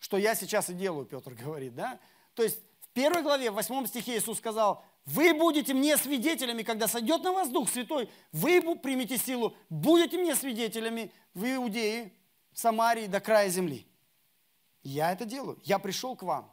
Что 0.00 0.16
я 0.16 0.34
сейчас 0.34 0.68
и 0.70 0.74
делаю, 0.74 1.06
Петр 1.06 1.34
говорит, 1.34 1.74
да? 1.74 2.00
То 2.34 2.42
есть 2.42 2.60
в 2.80 2.88
первой 2.88 3.22
главе, 3.22 3.50
в 3.50 3.54
восьмом 3.54 3.86
стихе 3.86 4.18
Иисус 4.18 4.38
сказал, 4.38 4.84
вы 5.04 5.32
будете 5.32 5.74
мне 5.74 5.96
свидетелями, 5.96 6.62
когда 6.62 6.88
сойдет 6.88 7.22
на 7.22 7.32
вас 7.32 7.48
Дух 7.48 7.70
Святой, 7.70 8.10
вы 8.32 8.60
примете 8.76 9.16
силу, 9.16 9.56
будете 9.70 10.18
мне 10.18 10.34
свидетелями 10.34 11.12
в 11.34 11.44
Иудее, 11.44 12.12
Самарии 12.58 13.06
до 13.06 13.20
края 13.20 13.48
земли. 13.50 13.86
Я 14.82 15.12
это 15.12 15.24
делаю. 15.24 15.60
Я 15.62 15.78
пришел 15.78 16.16
к 16.16 16.24
вам. 16.24 16.52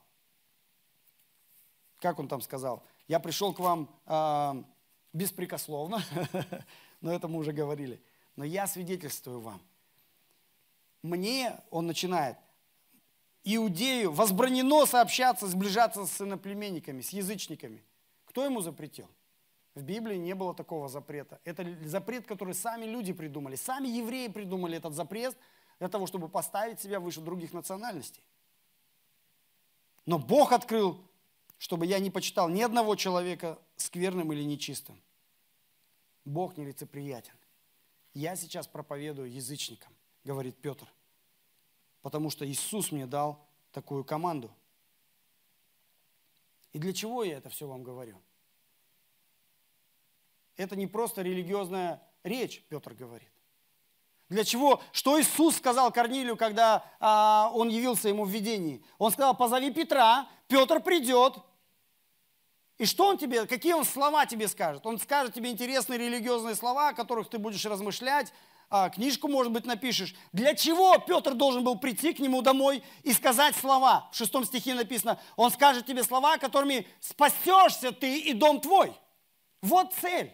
Как 1.98 2.20
он 2.20 2.28
там 2.28 2.42
сказал? 2.42 2.86
Я 3.08 3.20
пришел 3.20 3.56
к 3.56 3.60
вам 3.60 3.90
э, 4.06 4.64
беспрекословно, 5.14 6.04
но 7.02 7.12
это 7.12 7.28
мы 7.28 7.40
уже 7.40 7.54
говорили. 7.54 8.00
Но 8.36 8.46
я 8.46 8.68
свидетельствую 8.68 9.40
вам. 9.40 9.60
Мне, 11.02 11.60
он 11.72 11.88
начинает, 11.88 12.38
Иудею 13.44 14.12
возбранено 14.12 14.86
сообщаться, 14.86 15.48
сближаться 15.48 16.06
с 16.06 16.22
иноплеменниками, 16.22 17.02
с 17.02 17.10
язычниками. 17.10 17.84
Кто 18.26 18.46
ему 18.46 18.62
запретил? 18.62 19.10
В 19.74 19.82
Библии 19.82 20.18
не 20.18 20.36
было 20.36 20.54
такого 20.54 20.88
запрета. 20.88 21.40
Это 21.46 21.66
запрет, 21.84 22.28
который 22.28 22.54
сами 22.54 22.86
люди 22.86 23.12
придумали. 23.12 23.56
Сами 23.56 23.88
евреи 23.88 24.28
придумали 24.28 24.78
этот 24.78 24.94
запрет 24.94 25.36
для 25.80 25.90
того, 25.90 26.08
чтобы 26.08 26.30
поставить 26.30 26.80
себя 26.80 27.00
выше 27.00 27.22
других 27.22 27.54
национальностей. 27.54 28.24
Но 30.06 30.20
Бог 30.20 30.52
открыл, 30.52 31.02
чтобы 31.58 31.86
я 31.86 32.00
не 32.00 32.12
почитал 32.12 32.50
ни 32.50 32.62
одного 32.62 32.96
человека 32.96 33.60
скверным 33.76 34.32
или 34.34 34.44
нечистым. 34.44 35.02
Бог 36.26 36.58
нелицеприятен. 36.58 37.34
Я 38.14 38.36
сейчас 38.36 38.68
проповедую 38.68 39.32
язычникам, 39.32 39.94
говорит 40.24 40.56
Петр 40.58 40.88
потому 42.06 42.30
что 42.30 42.48
Иисус 42.48 42.92
мне 42.92 43.08
дал 43.08 43.44
такую 43.72 44.04
команду. 44.04 44.52
И 46.72 46.78
для 46.78 46.94
чего 46.94 47.24
я 47.24 47.38
это 47.38 47.50
все 47.50 47.68
вам 47.68 47.82
говорю? 47.82 48.22
Это 50.56 50.76
не 50.76 50.86
просто 50.86 51.24
религиозная 51.24 52.00
речь, 52.22 52.64
Петр 52.70 52.94
говорит. 52.94 53.32
Для 54.30 54.44
чего? 54.44 54.82
Что 54.92 55.20
Иисус 55.22 55.58
сказал 55.58 55.92
Корнилию, 55.92 56.36
когда 56.36 56.84
а, 57.00 57.52
он 57.54 57.70
явился 57.70 58.10
ему 58.10 58.26
в 58.26 58.30
видении? 58.30 58.84
Он 58.98 59.12
сказал, 59.12 59.36
позови 59.36 59.72
Петра, 59.72 60.28
Петр 60.48 60.80
придет. 60.80 61.36
И 62.78 62.86
что 62.86 63.08
он 63.08 63.18
тебе, 63.18 63.46
какие 63.46 63.74
он 63.74 63.86
слова 63.86 64.26
тебе 64.26 64.48
скажет? 64.48 64.86
Он 64.86 65.00
скажет 65.00 65.34
тебе 65.34 65.52
интересные 65.52 66.00
религиозные 66.00 66.56
слова, 66.56 66.90
о 66.90 66.94
которых 66.94 67.30
ты 67.30 67.38
будешь 67.38 67.64
размышлять, 67.66 68.34
а, 68.70 68.90
книжку, 68.90 69.28
может 69.28 69.52
быть, 69.52 69.66
напишешь. 69.66 70.16
Для 70.34 70.56
чего 70.56 70.98
Петр 70.98 71.36
должен 71.36 71.64
был 71.64 71.78
прийти 71.78 72.14
к 72.14 72.20
нему 72.20 72.42
домой 72.42 72.84
и 73.04 73.14
сказать 73.14 73.56
слова? 73.56 74.10
В 74.12 74.18
шестом 74.18 74.44
стихе 74.44 74.74
написано, 74.74 75.20
он 75.36 75.52
скажет 75.52 75.86
тебе 75.86 76.04
слова, 76.04 76.38
которыми 76.38 76.88
спасешься 77.00 77.92
ты 77.92 78.20
и 78.20 78.34
дом 78.34 78.60
твой. 78.60 78.94
Вот 79.62 79.94
цель. 80.02 80.34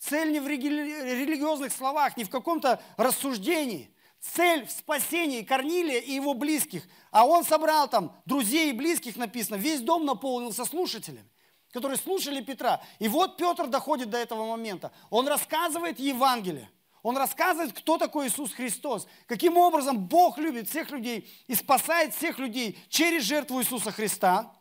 Цель 0.00 0.32
не 0.32 0.40
в 0.40 0.48
религиозных 0.48 1.72
словах, 1.72 2.16
не 2.16 2.24
в 2.24 2.30
каком-то 2.30 2.82
рассуждении. 2.96 3.94
Цель 4.18 4.66
в 4.66 4.70
спасении 4.70 5.42
Корнилия 5.42 6.00
и 6.00 6.12
его 6.12 6.34
близких. 6.34 6.88
А 7.10 7.24
он 7.24 7.44
собрал 7.44 7.88
там 7.88 8.16
друзей 8.26 8.70
и 8.70 8.72
близких, 8.72 9.16
написано, 9.16 9.56
весь 9.56 9.80
дом 9.80 10.04
наполнился 10.04 10.64
слушателями 10.64 11.30
которые 11.72 11.98
слушали 11.98 12.40
Петра. 12.42 12.82
И 12.98 13.08
вот 13.08 13.36
Петр 13.36 13.68
доходит 13.68 14.10
до 14.10 14.18
этого 14.18 14.44
момента. 14.44 14.92
Он 15.08 15.28
рассказывает 15.28 15.98
Евангелие. 16.00 16.70
Он 17.02 17.16
рассказывает, 17.16 17.72
кто 17.72 17.96
такой 17.96 18.28
Иисус 18.28 18.52
Христос, 18.52 19.06
каким 19.26 19.56
образом 19.56 20.06
Бог 20.06 20.36
любит 20.36 20.68
всех 20.68 20.90
людей 20.90 21.30
и 21.46 21.54
спасает 21.54 22.14
всех 22.14 22.38
людей 22.38 22.78
через 22.88 23.22
жертву 23.22 23.60
Иисуса 23.60 23.90
Христа. 23.90 24.52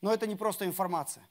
Но 0.00 0.12
это 0.12 0.26
не 0.26 0.34
просто 0.34 0.64
информация. 0.64 1.28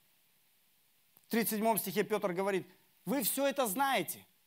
В 1.26 1.32
37 1.32 1.78
стихе 1.80 2.04
Петр 2.04 2.32
говорит, 2.32 2.68
вы 3.08 3.24
все 3.24 3.48
это 3.48 3.66
знаете– 3.66 4.24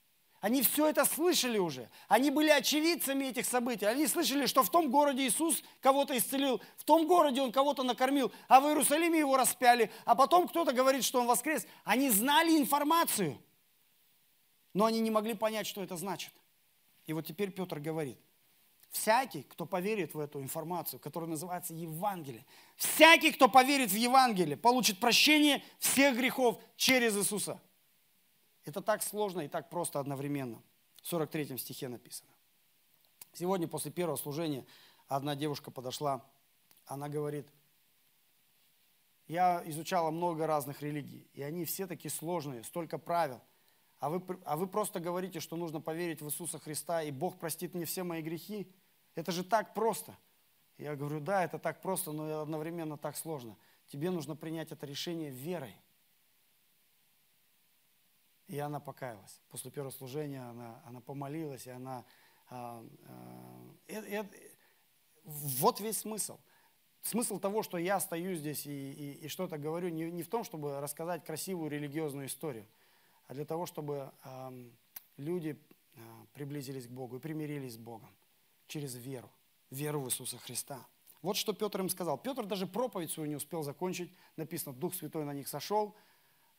они 0.40 0.62
все 0.62 0.88
это 0.88 1.05
слышали 1.05 1.59
уже. 1.59 1.90
Они 2.09 2.31
были 2.31 2.49
очевидцами 2.49 3.27
этих 3.27 3.44
событий. 3.44 3.85
Они 3.85 4.07
слышали, 4.07 4.46
что 4.46 4.62
в 4.62 4.70
том 4.70 4.90
городе 4.90 5.27
Иисус 5.27 5.62
кого-то 5.81 6.16
исцелил, 6.16 6.62
в 6.79 6.85
том 6.85 7.07
городе 7.07 7.42
Он 7.42 7.53
кого-то 7.53 7.83
накормил, 7.83 8.33
а 8.49 8.61
в 8.61 8.66
Иерусалиме 8.66 9.18
Его 9.18 9.37
распяли, 9.37 9.90
а 10.07 10.14
потом 10.14 10.49
кто-то 10.49 10.73
говорит, 10.73 11.05
что 11.05 11.20
Он 11.20 11.27
воскрес. 11.27 11.66
Они 11.85 12.09
знали 12.09 12.57
информацию, 12.57 13.38
но 14.73 14.87
они 14.87 15.01
не 15.01 15.11
могли 15.11 15.35
понять, 15.35 15.66
что 15.66 15.83
это 15.83 15.99
значит. 15.99 16.33
И 17.05 17.12
вот 17.12 17.27
теперь 17.27 17.51
Петр 17.51 17.79
говорит, 17.79 18.18
всякий, 18.90 19.42
кто 19.42 19.66
поверит 19.66 20.14
в 20.14 20.18
эту 20.18 20.40
информацию, 20.40 21.01
которая 21.01 21.29
называется 21.29 21.75
Евангелие, 21.75 22.46
всякий, 22.77 23.33
кто 23.33 23.46
поверит 23.46 23.90
в 23.90 23.96
Евангелие, 23.96 24.57
получит 24.57 25.01
прощение 25.01 25.62
всех 25.81 26.16
грехов 26.16 26.59
через 26.77 27.14
Иисуса– 27.14 27.61
это 28.71 28.83
так 28.83 29.03
сложно 29.03 29.41
и 29.41 29.49
так 29.49 29.69
просто 29.69 29.99
одновременно. 29.99 30.63
В 31.03 31.09
43 31.09 31.59
стихе 31.59 31.89
написано. 31.89 32.31
Сегодня 33.33 33.67
после 33.67 33.91
первого 33.91 34.17
служения 34.17 34.65
одна 35.09 35.35
девушка 35.35 35.73
подошла, 35.73 36.25
она 36.87 37.09
говорит, 37.09 37.49
я 39.27 39.63
изучала 39.67 40.11
много 40.11 40.47
разных 40.47 40.83
религий, 40.83 41.29
и 41.35 41.43
они 41.43 41.65
все 41.65 41.89
такие 41.89 42.11
сложные, 42.13 42.63
столько 42.63 42.97
правил. 42.99 43.41
А 43.99 44.09
вы, 44.09 44.23
а 44.45 44.57
вы 44.57 44.69
просто 44.69 45.01
говорите, 45.01 45.41
что 45.41 45.57
нужно 45.57 45.81
поверить 45.81 46.23
в 46.23 46.27
Иисуса 46.27 46.59
Христа, 46.61 47.03
и 47.03 47.11
Бог 47.11 47.39
простит 47.39 47.75
мне 47.75 47.85
все 47.85 48.05
мои 48.05 48.23
грехи. 48.23 48.73
Это 49.17 49.33
же 49.33 49.43
так 49.43 49.75
просто. 49.75 50.17
Я 50.79 50.95
говорю, 50.95 51.21
да, 51.21 51.45
это 51.45 51.59
так 51.59 51.83
просто, 51.83 52.13
но 52.13 52.41
одновременно 52.41 52.97
так 52.97 53.17
сложно. 53.17 53.57
Тебе 53.89 54.11
нужно 54.11 54.37
принять 54.37 54.71
это 54.71 54.87
решение 54.87 55.31
верой. 55.31 55.75
И 58.51 58.59
она 58.59 58.81
покаялась. 58.81 59.41
После 59.49 59.71
первого 59.71 59.93
служения 59.93 60.43
она, 60.43 60.83
она 60.85 61.01
помолилась, 61.01 61.69
и 61.69 61.71
она... 61.71 62.05
А, 62.49 62.85
э, 63.87 64.19
э, 64.19 64.25
вот 65.23 65.79
весь 65.79 65.99
смысл. 65.99 66.37
Смысл 67.01 67.39
того, 67.39 67.63
что 67.63 67.79
я 67.79 68.01
стою 68.01 68.35
здесь 68.35 68.67
и, 68.67 68.93
и, 68.93 69.13
и 69.25 69.29
что-то 69.29 69.57
говорю, 69.57 69.89
не, 69.91 70.11
не 70.11 70.25
в 70.25 70.29
том, 70.29 70.43
чтобы 70.43 70.81
рассказать 70.81 71.25
красивую 71.25 71.71
религиозную 71.71 72.27
историю, 72.27 72.67
а 73.29 73.35
для 73.35 73.45
того, 73.45 73.67
чтобы 73.67 74.13
э, 74.25 74.71
люди 75.17 75.57
э, 75.95 76.01
приблизились 76.33 76.89
к 76.89 76.91
Богу 76.91 77.19
и 77.19 77.21
примирились 77.21 77.75
с 77.75 77.79
Богом 77.79 78.11
через 78.67 78.97
веру, 78.97 79.31
веру 79.71 80.01
в 80.01 80.09
Иисуса 80.09 80.39
Христа. 80.39 80.85
Вот 81.23 81.37
что 81.37 81.53
Петр 81.53 81.83
им 81.83 81.89
сказал. 81.89 82.19
Петр 82.19 82.45
даже 82.47 82.67
проповедь 82.67 83.13
свою 83.13 83.29
не 83.29 83.37
успел 83.37 83.63
закончить. 83.63 84.13
Написано, 84.37 84.75
Дух 84.75 84.93
Святой 84.97 85.25
на 85.25 85.35
них 85.35 85.47
сошел. 85.47 85.95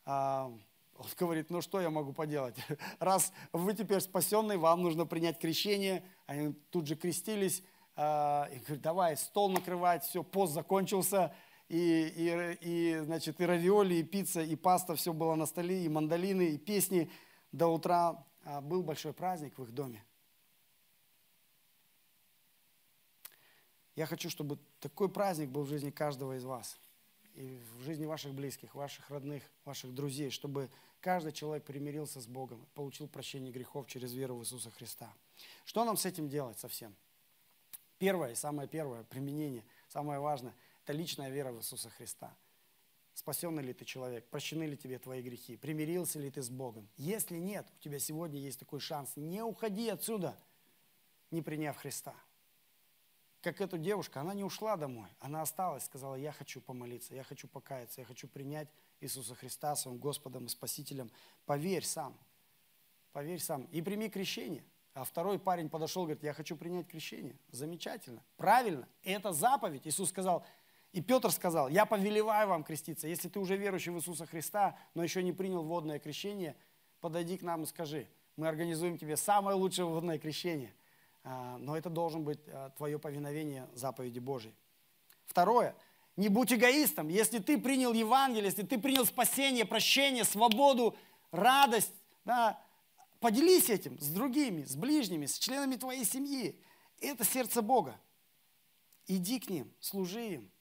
Э, 0.06 0.50
он 0.96 1.06
говорит, 1.18 1.50
ну 1.50 1.60
что 1.60 1.80
я 1.80 1.90
могу 1.90 2.12
поделать? 2.12 2.56
Раз 2.98 3.32
вы 3.52 3.74
теперь 3.74 4.00
спасенный, 4.00 4.56
вам 4.56 4.82
нужно 4.82 5.06
принять 5.06 5.38
крещение. 5.38 6.04
Они 6.26 6.52
тут 6.70 6.86
же 6.86 6.96
крестились. 6.96 7.62
А, 7.94 8.48
и 8.52 8.58
говорит, 8.58 8.82
давай 8.82 9.16
стол 9.16 9.50
накрывать, 9.50 10.04
все, 10.04 10.22
пост 10.22 10.52
закончился. 10.52 11.34
И, 11.68 12.12
и, 12.16 12.58
и, 12.60 13.00
значит, 13.04 13.40
и 13.40 13.46
равиоли, 13.46 13.94
и 13.94 14.02
пицца, 14.02 14.42
и 14.42 14.56
паста, 14.56 14.94
все 14.94 15.12
было 15.12 15.34
на 15.34 15.46
столе, 15.46 15.84
и 15.84 15.88
мандолины, 15.88 16.50
и 16.50 16.58
песни 16.58 17.10
до 17.50 17.68
утра. 17.68 18.26
А, 18.44 18.60
был 18.60 18.82
большой 18.82 19.12
праздник 19.12 19.58
в 19.58 19.62
их 19.64 19.72
доме. 19.72 20.04
Я 23.94 24.06
хочу, 24.06 24.30
чтобы 24.30 24.58
такой 24.80 25.08
праздник 25.08 25.50
был 25.50 25.62
в 25.64 25.68
жизни 25.68 25.90
каждого 25.90 26.36
из 26.36 26.44
вас 26.44 26.78
и 27.34 27.58
в 27.78 27.82
жизни 27.82 28.06
ваших 28.06 28.34
близких, 28.34 28.74
ваших 28.74 29.10
родных, 29.10 29.42
ваших 29.64 29.94
друзей, 29.94 30.30
чтобы 30.30 30.70
каждый 31.00 31.32
человек 31.32 31.64
примирился 31.64 32.20
с 32.20 32.26
Богом, 32.26 32.66
получил 32.74 33.08
прощение 33.08 33.52
грехов 33.52 33.86
через 33.86 34.12
веру 34.12 34.36
в 34.36 34.42
Иисуса 34.42 34.70
Христа. 34.70 35.12
Что 35.64 35.84
нам 35.84 35.96
с 35.96 36.06
этим 36.06 36.28
делать 36.28 36.58
совсем? 36.58 36.94
Первое, 37.98 38.34
самое 38.34 38.68
первое 38.68 39.04
применение, 39.04 39.64
самое 39.88 40.20
важное, 40.20 40.54
это 40.82 40.92
личная 40.92 41.30
вера 41.30 41.52
в 41.52 41.58
Иисуса 41.58 41.90
Христа. 41.90 42.34
Спасенный 43.14 43.62
ли 43.62 43.74
ты 43.74 43.84
человек? 43.84 44.26
Прощены 44.28 44.64
ли 44.64 44.76
тебе 44.76 44.98
твои 44.98 45.22
грехи? 45.22 45.56
Примирился 45.56 46.18
ли 46.18 46.30
ты 46.30 46.42
с 46.42 46.48
Богом? 46.48 46.88
Если 46.96 47.36
нет, 47.36 47.66
у 47.78 47.82
тебя 47.82 47.98
сегодня 47.98 48.40
есть 48.40 48.58
такой 48.58 48.80
шанс. 48.80 49.12
Не 49.16 49.42
уходи 49.42 49.88
отсюда, 49.88 50.36
не 51.30 51.42
приняв 51.42 51.76
Христа. 51.76 52.14
Как 53.42 53.60
эта 53.60 53.76
девушка, 53.76 54.20
она 54.20 54.34
не 54.34 54.44
ушла 54.44 54.76
домой, 54.76 55.08
она 55.18 55.42
осталась, 55.42 55.84
сказала, 55.84 56.14
я 56.14 56.32
хочу 56.32 56.60
помолиться, 56.60 57.14
я 57.14 57.24
хочу 57.24 57.48
покаяться, 57.48 58.00
я 58.00 58.06
хочу 58.06 58.28
принять 58.28 58.68
Иисуса 59.00 59.34
Христа 59.34 59.74
своим 59.74 59.98
Господом 59.98 60.46
и 60.46 60.48
Спасителем. 60.48 61.10
Поверь 61.44 61.84
сам, 61.84 62.16
поверь 63.12 63.40
сам 63.40 63.64
и 63.64 63.82
прими 63.82 64.08
крещение. 64.08 64.64
А 64.94 65.04
второй 65.04 65.38
парень 65.38 65.70
подошел, 65.70 66.02
говорит, 66.04 66.22
я 66.22 66.34
хочу 66.34 66.54
принять 66.54 66.86
крещение. 66.86 67.36
Замечательно, 67.50 68.22
правильно, 68.36 68.86
это 69.02 69.32
заповедь. 69.32 69.86
Иисус 69.86 70.10
сказал, 70.10 70.46
и 70.92 71.00
Петр 71.00 71.30
сказал, 71.30 71.68
я 71.68 71.86
повелеваю 71.86 72.48
вам 72.48 72.62
креститься. 72.62 73.08
Если 73.08 73.28
ты 73.28 73.40
уже 73.40 73.56
верующий 73.56 73.90
в 73.90 73.96
Иисуса 73.96 74.26
Христа, 74.26 74.78
но 74.94 75.02
еще 75.02 75.22
не 75.22 75.32
принял 75.32 75.64
водное 75.64 75.98
крещение, 75.98 76.54
подойди 77.00 77.38
к 77.38 77.42
нам 77.42 77.62
и 77.62 77.66
скажи, 77.66 78.06
мы 78.36 78.46
организуем 78.46 78.98
тебе 78.98 79.16
самое 79.16 79.56
лучшее 79.56 79.86
водное 79.86 80.18
крещение. 80.18 80.72
А, 81.24 81.56
но 81.58 81.76
это 81.76 81.88
должен 81.88 82.24
быть 82.24 82.40
а, 82.48 82.70
твое 82.70 82.98
повиновение 82.98 83.68
заповеди 83.74 84.18
Божьей. 84.18 84.54
Второе, 85.26 85.76
не 86.16 86.28
будь 86.28 86.52
эгоистом. 86.52 87.08
Если 87.08 87.38
ты 87.38 87.58
принял 87.58 87.92
Евангелие, 87.92 88.46
если 88.46 88.62
ты 88.62 88.78
принял 88.78 89.06
спасение, 89.06 89.64
прощение, 89.64 90.24
свободу, 90.24 90.96
радость, 91.30 91.94
да, 92.24 92.60
поделись 93.20 93.70
этим 93.70 93.98
с 94.00 94.08
другими, 94.08 94.64
с 94.64 94.74
ближними, 94.74 95.26
с 95.26 95.38
членами 95.38 95.76
твоей 95.76 96.04
семьи. 96.04 96.60
Это 97.00 97.24
сердце 97.24 97.62
Бога. 97.62 97.98
Иди 99.06 99.40
к 99.40 99.48
ним, 99.48 99.72
служи 99.80 100.34
им, 100.34 100.52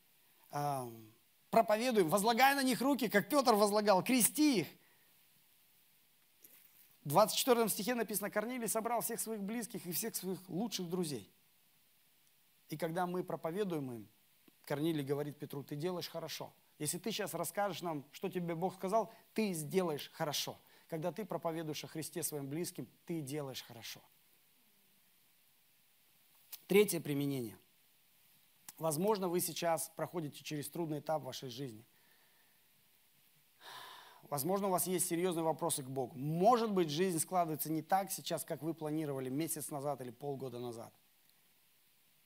проповедуем, 1.49 2.09
возлагай 2.09 2.55
на 2.55 2.63
них 2.63 2.81
руки, 2.81 3.07
как 3.07 3.29
Петр 3.29 3.53
возлагал, 3.53 4.03
крести 4.03 4.61
их. 4.61 4.67
В 7.03 7.09
24 7.09 7.67
стихе 7.69 7.95
написано, 7.95 8.29
Корнилий 8.29 8.67
собрал 8.67 9.01
всех 9.01 9.19
своих 9.19 9.41
близких 9.41 9.85
и 9.85 9.91
всех 9.91 10.15
своих 10.15 10.39
лучших 10.49 10.89
друзей. 10.89 11.29
И 12.69 12.77
когда 12.77 13.07
мы 13.07 13.23
проповедуем 13.23 13.91
им, 13.91 14.07
Корнилий 14.63 15.03
говорит 15.03 15.37
Петру, 15.37 15.63
ты 15.63 15.75
делаешь 15.75 16.07
хорошо. 16.07 16.53
Если 16.77 16.97
ты 16.97 17.11
сейчас 17.11 17.33
расскажешь 17.33 17.81
нам, 17.81 18.05
что 18.11 18.29
тебе 18.29 18.55
Бог 18.55 18.75
сказал, 18.75 19.11
ты 19.33 19.53
сделаешь 19.53 20.11
хорошо. 20.13 20.59
Когда 20.87 21.11
ты 21.11 21.25
проповедуешь 21.25 21.83
о 21.83 21.87
Христе 21.87 22.23
своим 22.23 22.47
близким, 22.47 22.87
ты 23.05 23.21
делаешь 23.21 23.63
хорошо. 23.63 24.01
Третье 26.67 27.01
применение– 27.01 27.57
Возможно, 28.81 29.27
вы 29.27 29.41
сейчас 29.41 29.91
проходите 29.95 30.43
через 30.43 30.67
трудный 30.67 31.01
этап 31.01 31.21
вашей 31.21 31.49
жизни. 31.49 31.85
Возможно, 34.31 34.67
у 34.67 34.71
вас 34.71 34.87
есть 34.87 35.09
серьезные 35.09 35.43
вопросы 35.43 35.83
к 35.83 35.87
Богу. 35.87 36.17
Может 36.17 36.71
быть, 36.71 36.89
жизнь 36.89 37.19
складывается 37.19 37.69
не 37.69 37.81
так 37.81 38.09
сейчас, 38.09 38.45
как 38.45 38.61
вы 38.61 38.73
планировали 38.73 39.27
месяц 39.27 39.69
назад 39.71 39.99
или 39.99 40.09
полгода 40.09 40.57
назад. 40.57 40.93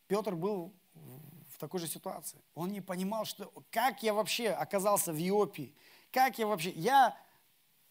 Петр 0.08 0.36
был 0.36 0.72
в 0.94 1.58
такой 1.58 1.80
же 1.80 1.88
ситуации. 1.88 2.39
Он 2.54 2.72
не 2.72 2.80
понимал, 2.80 3.26
что, 3.26 3.52
как 3.72 4.04
я 4.04 4.13
вообще 4.13 4.50
оказался 4.50 5.13
в 5.13 5.18
Иопии. 5.18 5.74
Как 6.12 6.38
я 6.38 6.46
вообще... 6.46 6.70
Я 6.70 7.18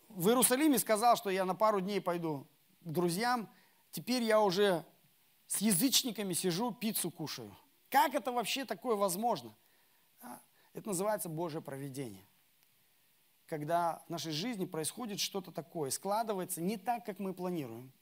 в 0.09 0.29
Иерусалиме 0.29 0.79
сказал, 0.79 1.17
что 1.17 1.29
я 1.29 1.45
на 1.45 1.57
пару 1.57 1.81
дней 1.81 2.01
пойду 2.01 2.47
к 2.83 2.89
друзьям. 2.93 3.49
Теперь 3.91 4.23
я 4.23 4.41
уже 4.41 4.85
с 5.49 5.59
язычниками 5.59 6.35
сижу, 6.35 6.71
пиццу 6.71 7.11
кушаю. 7.11 7.53
Как 7.91 8.15
это 8.15 8.31
вообще 8.31 8.65
такое 8.65 8.95
возможно? 8.95 9.53
Это 10.73 10.87
называется 10.87 11.29
Божье 11.29 11.61
проведение. 11.61 12.25
Когда 13.47 14.03
в 14.07 14.11
нашей 14.11 14.33
жизни 14.33 14.65
происходит 14.65 15.21
что-то 15.21 15.53
такое, 15.53 15.91
складывается 15.91 16.61
не 16.61 16.77
так, 16.77 17.05
как 17.05 17.19
мы 17.19 17.35
планируем. 17.35 17.93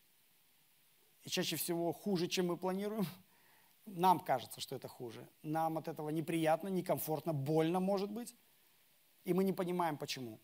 И 1.22 1.31
чаще 1.31 1.57
всего 1.57 1.92
хуже, 1.92 2.28
чем 2.28 2.48
мы 2.48 2.57
планируем. 2.57 3.07
Нам 3.87 4.20
кажется, 4.20 4.61
что 4.61 4.76
это 4.76 4.88
хуже. 4.88 5.28
Нам 5.42 5.78
от 5.78 5.88
этого 5.88 6.11
неприятно, 6.11 6.68
некомфортно, 6.68 7.33
больно, 7.33 7.81
может 7.81 8.11
быть. 8.11 8.35
И 9.24 9.35
мы 9.35 9.44
не 9.44 9.52
понимаем, 9.52 9.96
почему. 9.96 10.38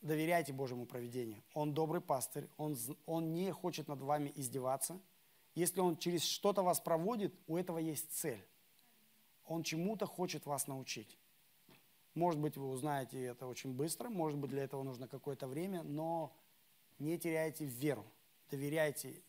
Доверяйте 0.00 0.52
Божьему 0.52 0.86
проведению. 0.86 1.42
Он 1.54 1.74
добрый 1.74 2.00
пастырь, 2.00 2.48
он, 2.56 2.76
он 3.06 3.32
не 3.32 3.50
хочет 3.50 3.88
над 3.88 4.00
вами 4.00 4.32
издеваться– 4.34 5.00
если 5.56 5.80
он 5.80 5.96
через 5.96 6.22
что-то 6.22 6.62
вас 6.62 6.80
проводит, 6.80 7.34
у 7.46 7.56
этого 7.56 7.78
есть 7.78 8.12
цель. 8.12 8.46
Он 9.46 9.62
чему-то 9.62 10.04
хочет 10.06 10.44
вас 10.44 10.66
научить. 10.66 11.18
Может 12.16 12.40
быть, 12.40 12.56
вы 12.56 12.70
узнаете 12.70 13.22
это 13.22 13.46
очень 13.46 13.74
быстро, 13.74 14.08
может 14.08 14.38
быть, 14.38 14.50
для 14.50 14.64
этого 14.64 14.82
нужно 14.82 15.06
какое-то 15.06 15.46
время, 15.46 15.82
но 15.82 16.34
не 16.98 17.18
теряйте 17.18 17.66
веру. 17.66 18.06
Доверяйте 18.50 19.22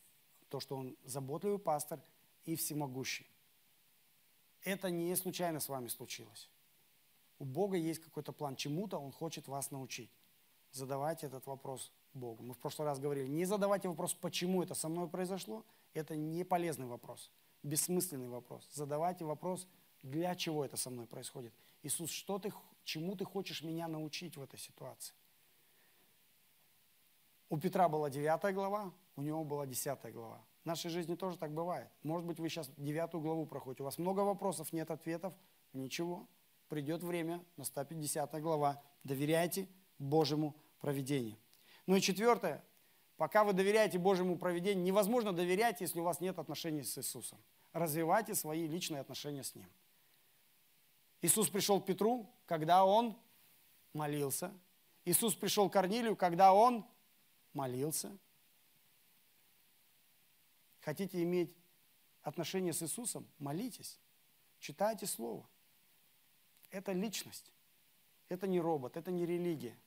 то, 0.47 0.61
что 0.61 0.77
он 0.77 0.95
заботливый 1.03 1.59
пастор 1.59 1.99
и 2.45 2.55
всемогущий. 2.55 3.27
Это 4.63 4.89
не 4.89 5.13
случайно 5.17 5.59
с 5.59 5.67
вами 5.67 5.89
случилось. 5.89 6.49
У 7.39 7.43
Бога 7.43 7.75
есть 7.75 8.01
какой-то 8.01 8.31
план, 8.31 8.55
чему-то 8.55 8.97
Он 8.97 9.11
хочет 9.11 9.49
вас 9.49 9.69
научить. 9.69 10.09
Задавайте 10.71 11.27
этот 11.27 11.45
вопрос 11.45 11.91
Богу. 12.13 12.41
Мы 12.41 12.53
в 12.53 12.57
прошлый 12.57 12.87
раз 12.87 12.99
говорили, 12.99 13.27
не 13.27 13.43
задавайте 13.43 13.89
вопрос, 13.89 14.13
почему 14.13 14.63
это 14.63 14.75
со 14.75 14.87
мной 14.87 15.09
произошло, 15.09 15.65
это 15.93 16.15
не 16.15 16.45
полезный 16.45 16.85
вопрос, 16.85 17.31
бессмысленный 17.63 18.29
вопрос. 18.29 18.65
Задавайте 18.71 19.25
вопрос, 19.25 19.67
для 20.03 20.33
чего 20.35 20.63
это 20.63 20.77
со 20.77 20.89
мной 20.89 21.05
происходит. 21.05 21.53
Иисус, 21.83 22.09
что 22.09 22.39
ты, 22.39 22.51
чему 22.87 23.15
ты 23.15 23.25
хочешь 23.25 23.63
меня 23.63 23.87
научить 23.87 24.37
в 24.37 24.41
этой 24.41 24.57
ситуации? 24.57 25.13
У 27.49 27.57
Петра 27.57 27.87
была 27.87 28.09
9 28.09 28.53
глава, 28.53 28.93
у 29.15 29.21
него 29.21 29.43
была 29.43 29.65
10 29.65 30.11
глава. 30.13 30.43
В 30.63 30.65
нашей 30.65 30.89
жизни 30.89 31.15
тоже 31.15 31.37
так 31.37 31.53
бывает. 31.53 31.89
Может 32.03 32.25
быть, 32.25 32.39
вы 32.39 32.49
сейчас 32.49 32.69
9 32.77 33.11
главу 33.21 33.45
проходите, 33.45 33.83
у 33.83 33.85
вас 33.85 33.97
много 33.97 34.21
вопросов, 34.21 34.73
нет 34.73 34.89
ответов, 34.91 35.33
ничего. 35.73 36.27
Придет 36.69 37.03
время, 37.03 37.43
наступит 37.55 37.99
10 37.99 38.41
глава. 38.41 38.81
Доверяйте 39.03 39.67
Божьему 39.99 40.55
проведению. 40.79 41.37
Ну 41.85 41.95
и 41.95 42.01
четвертое, 42.01 42.63
Пока 43.17 43.43
вы 43.43 43.53
доверяете 43.53 43.97
Божьему 43.97 44.37
проведению, 44.37 44.83
невозможно 44.83 45.33
доверять, 45.33 45.81
если 45.81 45.99
у 45.99 46.03
вас 46.03 46.21
нет 46.21 46.37
отношений 46.37 46.83
с 46.83 46.99
Иисусом. 46.99 47.39
Развивайте 47.73 48.35
свои 48.35 48.67
личные 48.67 49.01
отношения 49.01 49.43
с 49.43 49.55
Ним. 49.55 49.67
Иисус 51.23 51.49
пришел 51.49 51.81
к 51.81 51.85
Петру, 51.87 52.29
когда 52.47 52.85
он 52.85 53.15
молился. 53.93 54.51
Иисус 55.05 55.35
пришел 55.35 55.69
к 55.69 55.73
Корнилию, 55.73 56.15
когда 56.15 56.53
он 56.53 56.83
молился. 57.53 58.17
Хотите 60.81 61.21
иметь 61.21 61.55
отношения 62.23 62.73
с 62.73 62.81
Иисусом? 62.81 63.27
Молитесь, 63.37 63.99
читайте 64.59 65.05
Слово. 65.05 65.47
Это 66.71 66.93
личность. 66.93 67.51
Это 68.29 68.47
не 68.47 68.59
робот, 68.59 68.97
это 68.97 69.11
не 69.11 69.25
религия. 69.25 69.77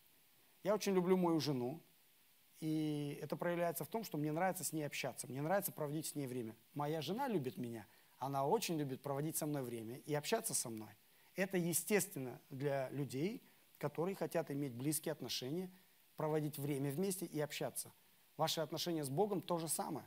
Я 0.62 0.74
очень 0.74 0.94
люблю 0.94 1.16
мою 1.16 1.40
жену. 1.40 1.80
И 2.60 3.18
это 3.22 3.36
проявляется 3.36 3.84
в 3.84 3.88
том, 3.88 4.04
что 4.04 4.18
мне 4.18 4.32
нравится 4.32 4.64
с 4.64 4.72
ней 4.74 4.82
общаться, 4.82 5.26
мне 5.26 5.40
нравится 5.40 5.72
проводить 5.72 6.06
с 6.06 6.14
ней 6.14 6.26
время. 6.26 6.54
Моя 6.74 7.00
жена 7.00 7.26
любит 7.26 7.56
меня, 7.56 7.86
она 8.18 8.46
очень 8.46 8.76
любит 8.76 9.00
проводить 9.00 9.38
со 9.38 9.46
мной 9.46 9.62
время 9.62 9.96
и 10.00 10.14
общаться 10.14 10.52
со 10.52 10.68
мной. 10.68 10.94
Это 11.36 11.56
естественно 11.56 12.40
для 12.50 12.88
людей, 12.90 13.42
которые 13.78 14.14
хотят 14.14 14.50
иметь 14.50 14.74
близкие 14.74 15.12
отношения, 15.12 15.70
проводить 16.16 16.58
время 16.58 16.90
вместе 16.90 17.24
и 17.26 17.40
общаться. 17.40 17.92
Ваши 18.36 18.60
отношения 18.60 19.04
с 19.04 19.08
Богом 19.08 19.40
то 19.40 19.58
же 19.58 19.68
самое. 19.68 20.06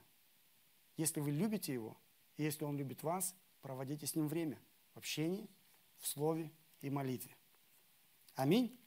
Если 0.98 1.20
вы 1.20 1.32
любите 1.32 1.74
Его, 1.74 1.98
и 2.38 2.44
если 2.44 2.66
Он 2.66 2.78
любит 2.78 3.04
вас, 3.04 3.36
проводите 3.62 4.06
с 4.06 4.16
Ним 4.16 4.28
время 4.28 4.60
в 4.94 4.98
общении, 4.98 5.50
в 6.00 6.08
слове 6.08 6.52
и 6.82 6.90
молитве. 6.90 7.36
Аминь. 8.36 8.80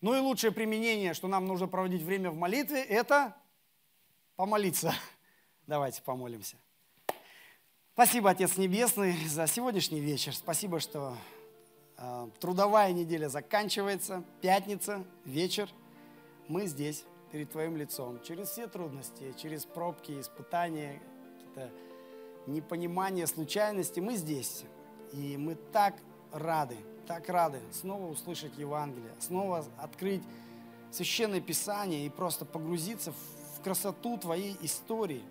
Ну 0.00 0.14
и 0.14 0.18
лучшее 0.18 0.52
применение, 0.52 1.14
что 1.14 1.28
нам 1.28 1.46
нужно 1.46 1.66
проводить 1.66 2.02
время 2.02 2.30
в 2.30 2.36
молитве, 2.36 2.82
это 2.82 3.36
помолиться. 4.36 4.94
Давайте 5.66 6.02
помолимся. 6.02 6.56
Спасибо, 8.02 8.30
Отец 8.30 8.56
Небесный, 8.56 9.14
за 9.26 9.46
сегодняшний 9.46 10.00
вечер. 10.00 10.34
Спасибо, 10.34 10.80
что 10.80 11.14
э, 11.98 12.28
трудовая 12.40 12.94
неделя 12.94 13.28
заканчивается, 13.28 14.24
пятница, 14.40 15.04
вечер. 15.26 15.68
Мы 16.48 16.66
здесь, 16.66 17.04
перед 17.30 17.52
Твоим 17.52 17.76
лицом, 17.76 18.18
через 18.22 18.48
все 18.48 18.68
трудности, 18.68 19.34
через 19.36 19.66
пробки, 19.66 20.18
испытания, 20.18 21.02
какие-то 21.34 21.70
непонимания, 22.46 23.26
случайности, 23.26 24.00
мы 24.00 24.16
здесь. 24.16 24.62
И 25.12 25.36
мы 25.36 25.54
так 25.54 25.94
рады, 26.32 26.78
так 27.06 27.28
рады 27.28 27.60
снова 27.70 28.06
услышать 28.06 28.56
Евангелие, 28.56 29.12
снова 29.18 29.62
открыть 29.76 30.22
Священное 30.90 31.42
Писание 31.42 32.06
и 32.06 32.08
просто 32.08 32.46
погрузиться 32.46 33.12
в 33.12 33.62
красоту 33.62 34.16
Твоей 34.16 34.56
истории. 34.62 35.22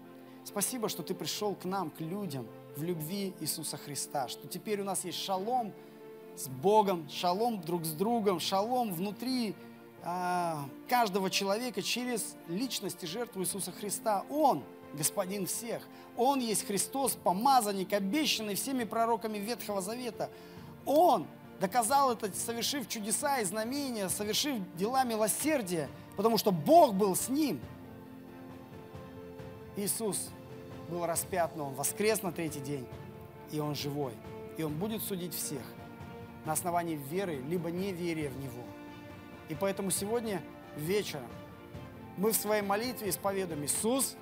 Спасибо, 0.49 0.89
что 0.89 1.03
Ты 1.03 1.13
пришел 1.13 1.53
к 1.53 1.63
нам, 1.63 1.91
к 1.91 1.99
людям, 1.99 2.47
в 2.75 2.81
любви 2.81 3.35
Иисуса 3.39 3.77
Христа, 3.77 4.27
что 4.27 4.47
теперь 4.47 4.81
у 4.81 4.83
нас 4.83 5.05
есть 5.05 5.19
шалом 5.19 5.71
с 6.35 6.47
Богом, 6.47 7.07
шалом 7.07 7.61
друг 7.61 7.85
с 7.85 7.91
другом, 7.91 8.39
шалом 8.39 8.91
внутри 8.91 9.53
а, 10.01 10.65
каждого 10.87 11.29
человека 11.29 11.83
через 11.83 12.35
личность 12.47 13.03
и 13.03 13.05
жертву 13.05 13.43
Иисуса 13.43 13.71
Христа. 13.71 14.25
Он 14.27 14.63
Господин 14.95 15.45
всех. 15.45 15.87
Он 16.17 16.39
есть 16.39 16.65
Христос, 16.65 17.15
помазанник, 17.23 17.93
обещанный 17.93 18.55
всеми 18.55 18.85
пророками 18.85 19.37
Ветхого 19.37 19.81
Завета. 19.81 20.31
Он 20.83 21.27
доказал 21.59 22.11
это, 22.11 22.33
совершив 22.33 22.89
чудеса 22.89 23.37
и 23.37 23.45
знамения, 23.45 24.09
совершив 24.09 24.57
дела 24.77 25.03
милосердия, 25.03 25.91
потому 26.17 26.39
что 26.39 26.51
Бог 26.51 26.95
был 26.95 27.15
с 27.15 27.29
ним. 27.29 27.61
Иисус 29.77 30.31
был 30.89 31.05
распят, 31.05 31.55
но 31.55 31.67
Он 31.67 31.73
воскрес 31.73 32.21
на 32.21 32.31
третий 32.31 32.59
день, 32.59 32.87
и 33.51 33.59
Он 33.59 33.75
живой. 33.75 34.13
И 34.57 34.63
Он 34.63 34.73
будет 34.73 35.01
судить 35.01 35.33
всех 35.33 35.61
на 36.45 36.53
основании 36.53 36.95
веры, 36.95 37.35
либо 37.47 37.71
неверия 37.71 38.29
в 38.29 38.37
Него. 38.39 38.63
И 39.47 39.55
поэтому 39.55 39.91
сегодня 39.91 40.41
вечером 40.75 41.29
мы 42.17 42.31
в 42.31 42.35
своей 42.35 42.61
молитве 42.61 43.09
исповедуем 43.09 43.63
Иисус, 43.63 44.15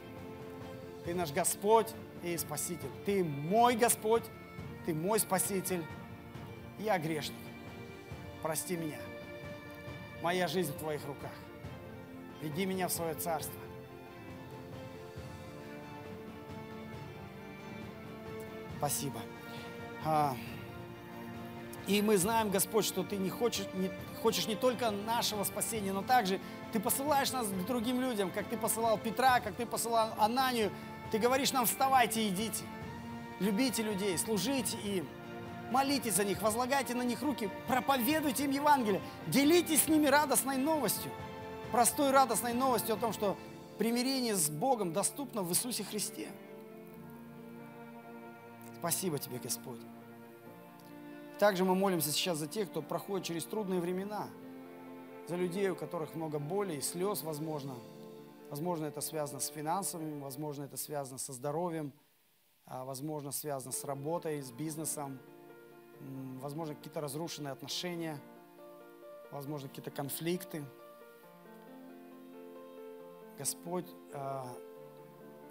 Ты 1.06 1.16
наш 1.16 1.32
Господь 1.32 1.88
и 2.24 2.38
Спаситель. 2.38 2.90
Ты 3.06 3.24
мой 3.24 3.76
Господь, 3.76 4.24
Ты 4.86 4.94
мой 4.94 5.20
Спаситель, 5.20 5.84
я 6.80 7.00
грешник. 7.00 7.36
Прости 8.44 8.78
меня. 8.78 9.00
Моя 10.22 10.48
жизнь 10.48 10.72
в 10.72 10.78
Твоих 10.78 11.06
руках. 11.06 11.32
Веди 12.42 12.66
меня 12.66 12.88
в 12.88 12.92
свое 12.92 13.16
царство. 13.16 13.60
Спасибо. 18.78 19.20
А, 20.06 20.36
и 21.88 22.02
мы 22.02 22.18
знаем, 22.18 22.50
Господь, 22.50 22.86
что 22.86 23.04
Ты 23.04 23.18
не 23.18 23.30
хочешь, 23.30 23.66
не, 23.74 23.90
хочешь 24.22 24.48
не 24.48 24.56
только 24.56 24.92
нашего 24.92 25.44
спасения, 25.44 25.94
но 25.94 26.02
также 26.02 26.40
Ты 26.74 26.80
посылаешь 26.80 27.32
нас 27.32 27.48
к 27.48 27.66
другим 27.66 28.02
людям, 28.02 28.30
как 28.30 28.48
Ты 28.48 28.58
посылал 28.58 28.98
Петра, 28.98 29.40
как 29.40 29.56
Ты 29.56 29.66
посылал 29.66 30.10
Ананию. 30.18 30.72
Ты 31.12 31.18
говоришь 31.18 31.54
нам, 31.54 31.66
вставайте, 31.66 32.28
идите. 32.28 32.64
Любите 33.40 33.84
людей, 33.84 34.18
служите 34.18 34.78
им. 34.78 35.08
Молитесь 35.72 36.16
за 36.16 36.24
них, 36.24 36.42
возлагайте 36.42 36.94
на 36.94 37.02
них 37.02 37.22
руки, 37.22 37.50
проповедуйте 37.68 38.46
им 38.46 38.52
Евангелие, 38.52 39.02
делитесь 39.28 39.84
с 39.84 39.88
ними 39.90 40.08
радостной 40.08 40.56
новостью, 40.56 41.12
простой 41.74 42.12
радостной 42.12 42.54
новостью 42.54 42.96
о 42.96 42.98
том, 42.98 43.12
что 43.12 43.38
примирение 43.78 44.34
с 44.34 44.50
Богом 44.50 44.94
доступно 44.94 45.42
в 45.42 45.52
Иисусе 45.52 45.84
Христе. 45.84 46.30
Спасибо 48.80 49.18
тебе, 49.18 49.40
Господь. 49.40 49.80
Также 51.40 51.66
мы 51.66 51.76
молимся 51.76 52.12
сейчас 52.12 52.38
за 52.38 52.48
тех, 52.48 52.70
кто 52.70 52.82
проходит 52.82 53.26
через 53.26 53.46
трудные 53.46 53.80
времена, 53.80 54.28
за 55.28 55.36
людей, 55.36 55.70
у 55.70 55.76
которых 55.76 56.16
много 56.16 56.40
боли 56.40 56.76
и 56.76 56.82
слез, 56.82 57.24
возможно. 57.24 57.76
Возможно, 58.50 58.86
это 58.86 59.02
связано 59.02 59.40
с 59.40 59.48
финансами, 59.48 60.20
возможно, 60.20 60.64
это 60.64 60.78
связано 60.78 61.18
со 61.18 61.34
здоровьем, 61.34 61.92
а, 62.66 62.86
возможно, 62.86 63.32
связано 63.32 63.72
с 63.72 63.84
работой, 63.84 64.42
с 64.42 64.52
бизнесом, 64.52 65.20
возможно, 66.42 66.76
какие-то 66.76 67.02
разрушенные 67.02 67.52
отношения, 67.52 68.20
возможно, 69.32 69.70
какие-то 69.70 69.92
конфликты. 69.92 70.64
Господь, 73.38 73.88
а, 74.14 74.48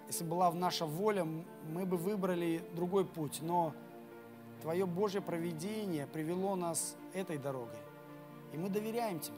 если 0.07 0.23
была 0.23 0.51
наша 0.53 0.85
воля, 0.85 1.25
мы 1.25 1.85
бы 1.85 1.97
выбрали 1.97 2.63
другой 2.73 3.05
путь, 3.05 3.39
но 3.41 3.73
Твое 4.61 4.85
Божье 4.85 5.21
провидение 5.21 6.07
привело 6.07 6.55
нас 6.55 6.95
этой 7.13 7.37
дорогой. 7.37 7.77
И 8.53 8.57
мы 8.57 8.69
доверяем 8.69 9.19
Тебе. 9.19 9.35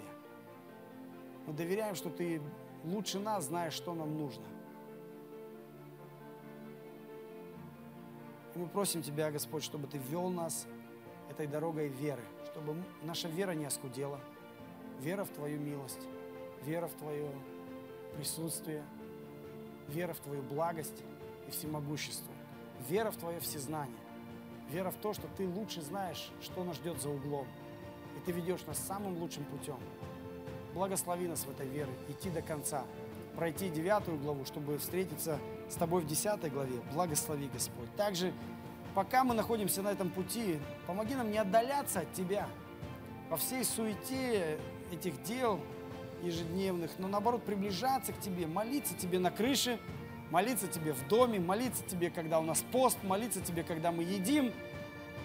Мы 1.48 1.54
доверяем, 1.54 1.96
что 1.96 2.10
Ты 2.10 2.42
лучше 2.84 3.20
нас 3.20 3.46
знаешь, 3.46 3.74
что 3.74 3.94
нам 3.94 4.18
нужно. 4.18 4.46
И 8.54 8.60
мы 8.60 8.68
просим 8.68 9.02
Тебя, 9.02 9.32
Господь, 9.32 9.64
чтобы 9.64 9.88
Ты 9.88 9.98
ввел 9.98 10.30
нас 10.30 10.68
этой 11.30 11.48
дорогой 11.48 11.88
веры, 11.88 12.24
чтобы 12.46 12.76
наша 13.04 13.28
вера 13.28 13.52
не 13.52 13.66
оскудела, 13.66 14.20
вера 15.00 15.24
в 15.24 15.30
Твою 15.30 15.60
милость, 15.60 16.08
вера 16.64 16.88
в 16.88 16.94
Твое 16.94 17.30
присутствие, 18.16 18.84
вера 19.90 20.14
в 20.14 20.20
Твою 20.20 20.42
благость 20.42 21.04
и 21.48 21.52
всемогущество, 21.52 22.32
вера 22.88 23.12
в 23.12 23.18
Твое 23.18 23.40
всезнание, 23.40 23.98
Вера 24.72 24.92
в 24.92 24.96
то, 24.96 25.14
что 25.14 25.28
ты 25.36 25.48
лучше 25.48 25.82
знаешь, 25.82 26.30
что 26.42 26.64
нас 26.64 26.76
ждет 26.76 27.02
за 27.02 27.10
углом. 27.10 27.48
И 28.16 28.20
ты 28.20 28.32
ведешь 28.32 28.66
нас 28.68 28.78
самым 28.78 29.18
лучшим 29.18 29.44
путем. 29.46 29.80
Благослови 30.76 31.28
нас 31.28 31.44
в 31.44 31.50
этой 31.50 31.68
вере, 31.68 31.92
идти 32.08 32.30
до 32.30 32.44
конца, 32.44 32.86
пройти 33.36 33.70
девятую 33.70 34.20
главу, 34.20 34.46
чтобы 34.46 34.78
встретиться 34.78 35.40
с 35.70 35.74
тобой 35.74 36.04
в 36.04 36.06
десятой 36.06 36.52
главе. 36.52 36.80
Благослови, 36.94 37.50
Господь. 37.52 37.94
Также, 37.96 38.32
пока 38.94 39.24
мы 39.24 39.34
находимся 39.34 39.82
на 39.82 39.92
этом 39.92 40.12
пути, 40.12 40.60
помоги 40.86 41.16
нам 41.16 41.32
не 41.32 41.40
отдаляться 41.40 42.02
от 42.02 42.14
Тебя 42.14 42.48
во 43.30 43.38
всей 43.38 43.64
суете 43.64 44.60
этих 44.92 45.22
дел 45.24 45.60
ежедневных, 46.24 46.92
но 46.98 47.08
наоборот 47.08 47.44
приближаться 47.44 48.14
к 48.14 48.20
Тебе, 48.20 48.48
молиться 48.48 48.96
Тебе 48.96 49.20
на 49.20 49.32
крыше, 49.32 49.80
молиться 50.32 50.68
Тебе 50.68 50.94
в 50.94 51.08
доме, 51.08 51.40
молиться 51.40 51.84
Тебе, 51.86 52.10
когда 52.10 52.40
у 52.40 52.44
нас 52.44 52.64
пост, 52.72 52.98
молиться 53.04 53.42
Тебе, 53.42 53.64
когда 53.64 53.92
мы 53.92 54.04
едим, 54.04 54.54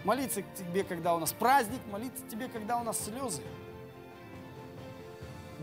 молиться 0.05 0.43
Тебе, 0.57 0.85
когда 0.85 1.15
у 1.15 1.19
нас 1.19 1.33
праздник, 1.33 1.81
молиться 1.91 2.27
Тебе, 2.29 2.49
когда 2.49 2.79
у 2.79 2.85
нас 2.85 3.05
слезы. 3.05 3.43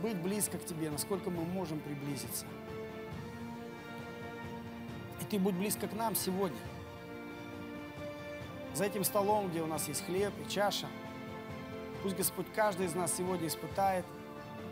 Быть 0.01 0.17
близко 0.17 0.57
к 0.57 0.65
Тебе, 0.65 0.89
насколько 0.89 1.29
мы 1.29 1.43
можем 1.43 1.79
приблизиться. 1.79 2.45
И 5.21 5.25
Ты 5.25 5.39
будь 5.39 5.55
близко 5.55 5.87
к 5.87 5.93
нам 5.93 6.15
сегодня. 6.15 6.57
За 8.73 8.85
этим 8.85 9.03
столом, 9.03 9.49
где 9.49 9.61
у 9.61 9.67
нас 9.67 9.87
есть 9.87 10.05
хлеб 10.05 10.33
и 10.45 10.49
чаша, 10.49 10.87
пусть 12.01 12.15
Господь 12.15 12.47
каждый 12.55 12.85
из 12.85 12.95
нас 12.95 13.13
сегодня 13.15 13.47
испытает 13.47 14.05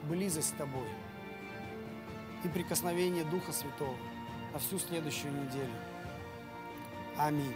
близость 0.03 0.49
с 0.49 0.51
Тобой 0.51 0.87
и 2.43 2.47
прикосновение 2.47 3.23
Духа 3.25 3.51
Святого 3.51 3.95
на 4.53 4.59
всю 4.59 4.79
следующую 4.79 5.33
неделю. 5.33 5.73
Аминь. 7.17 7.55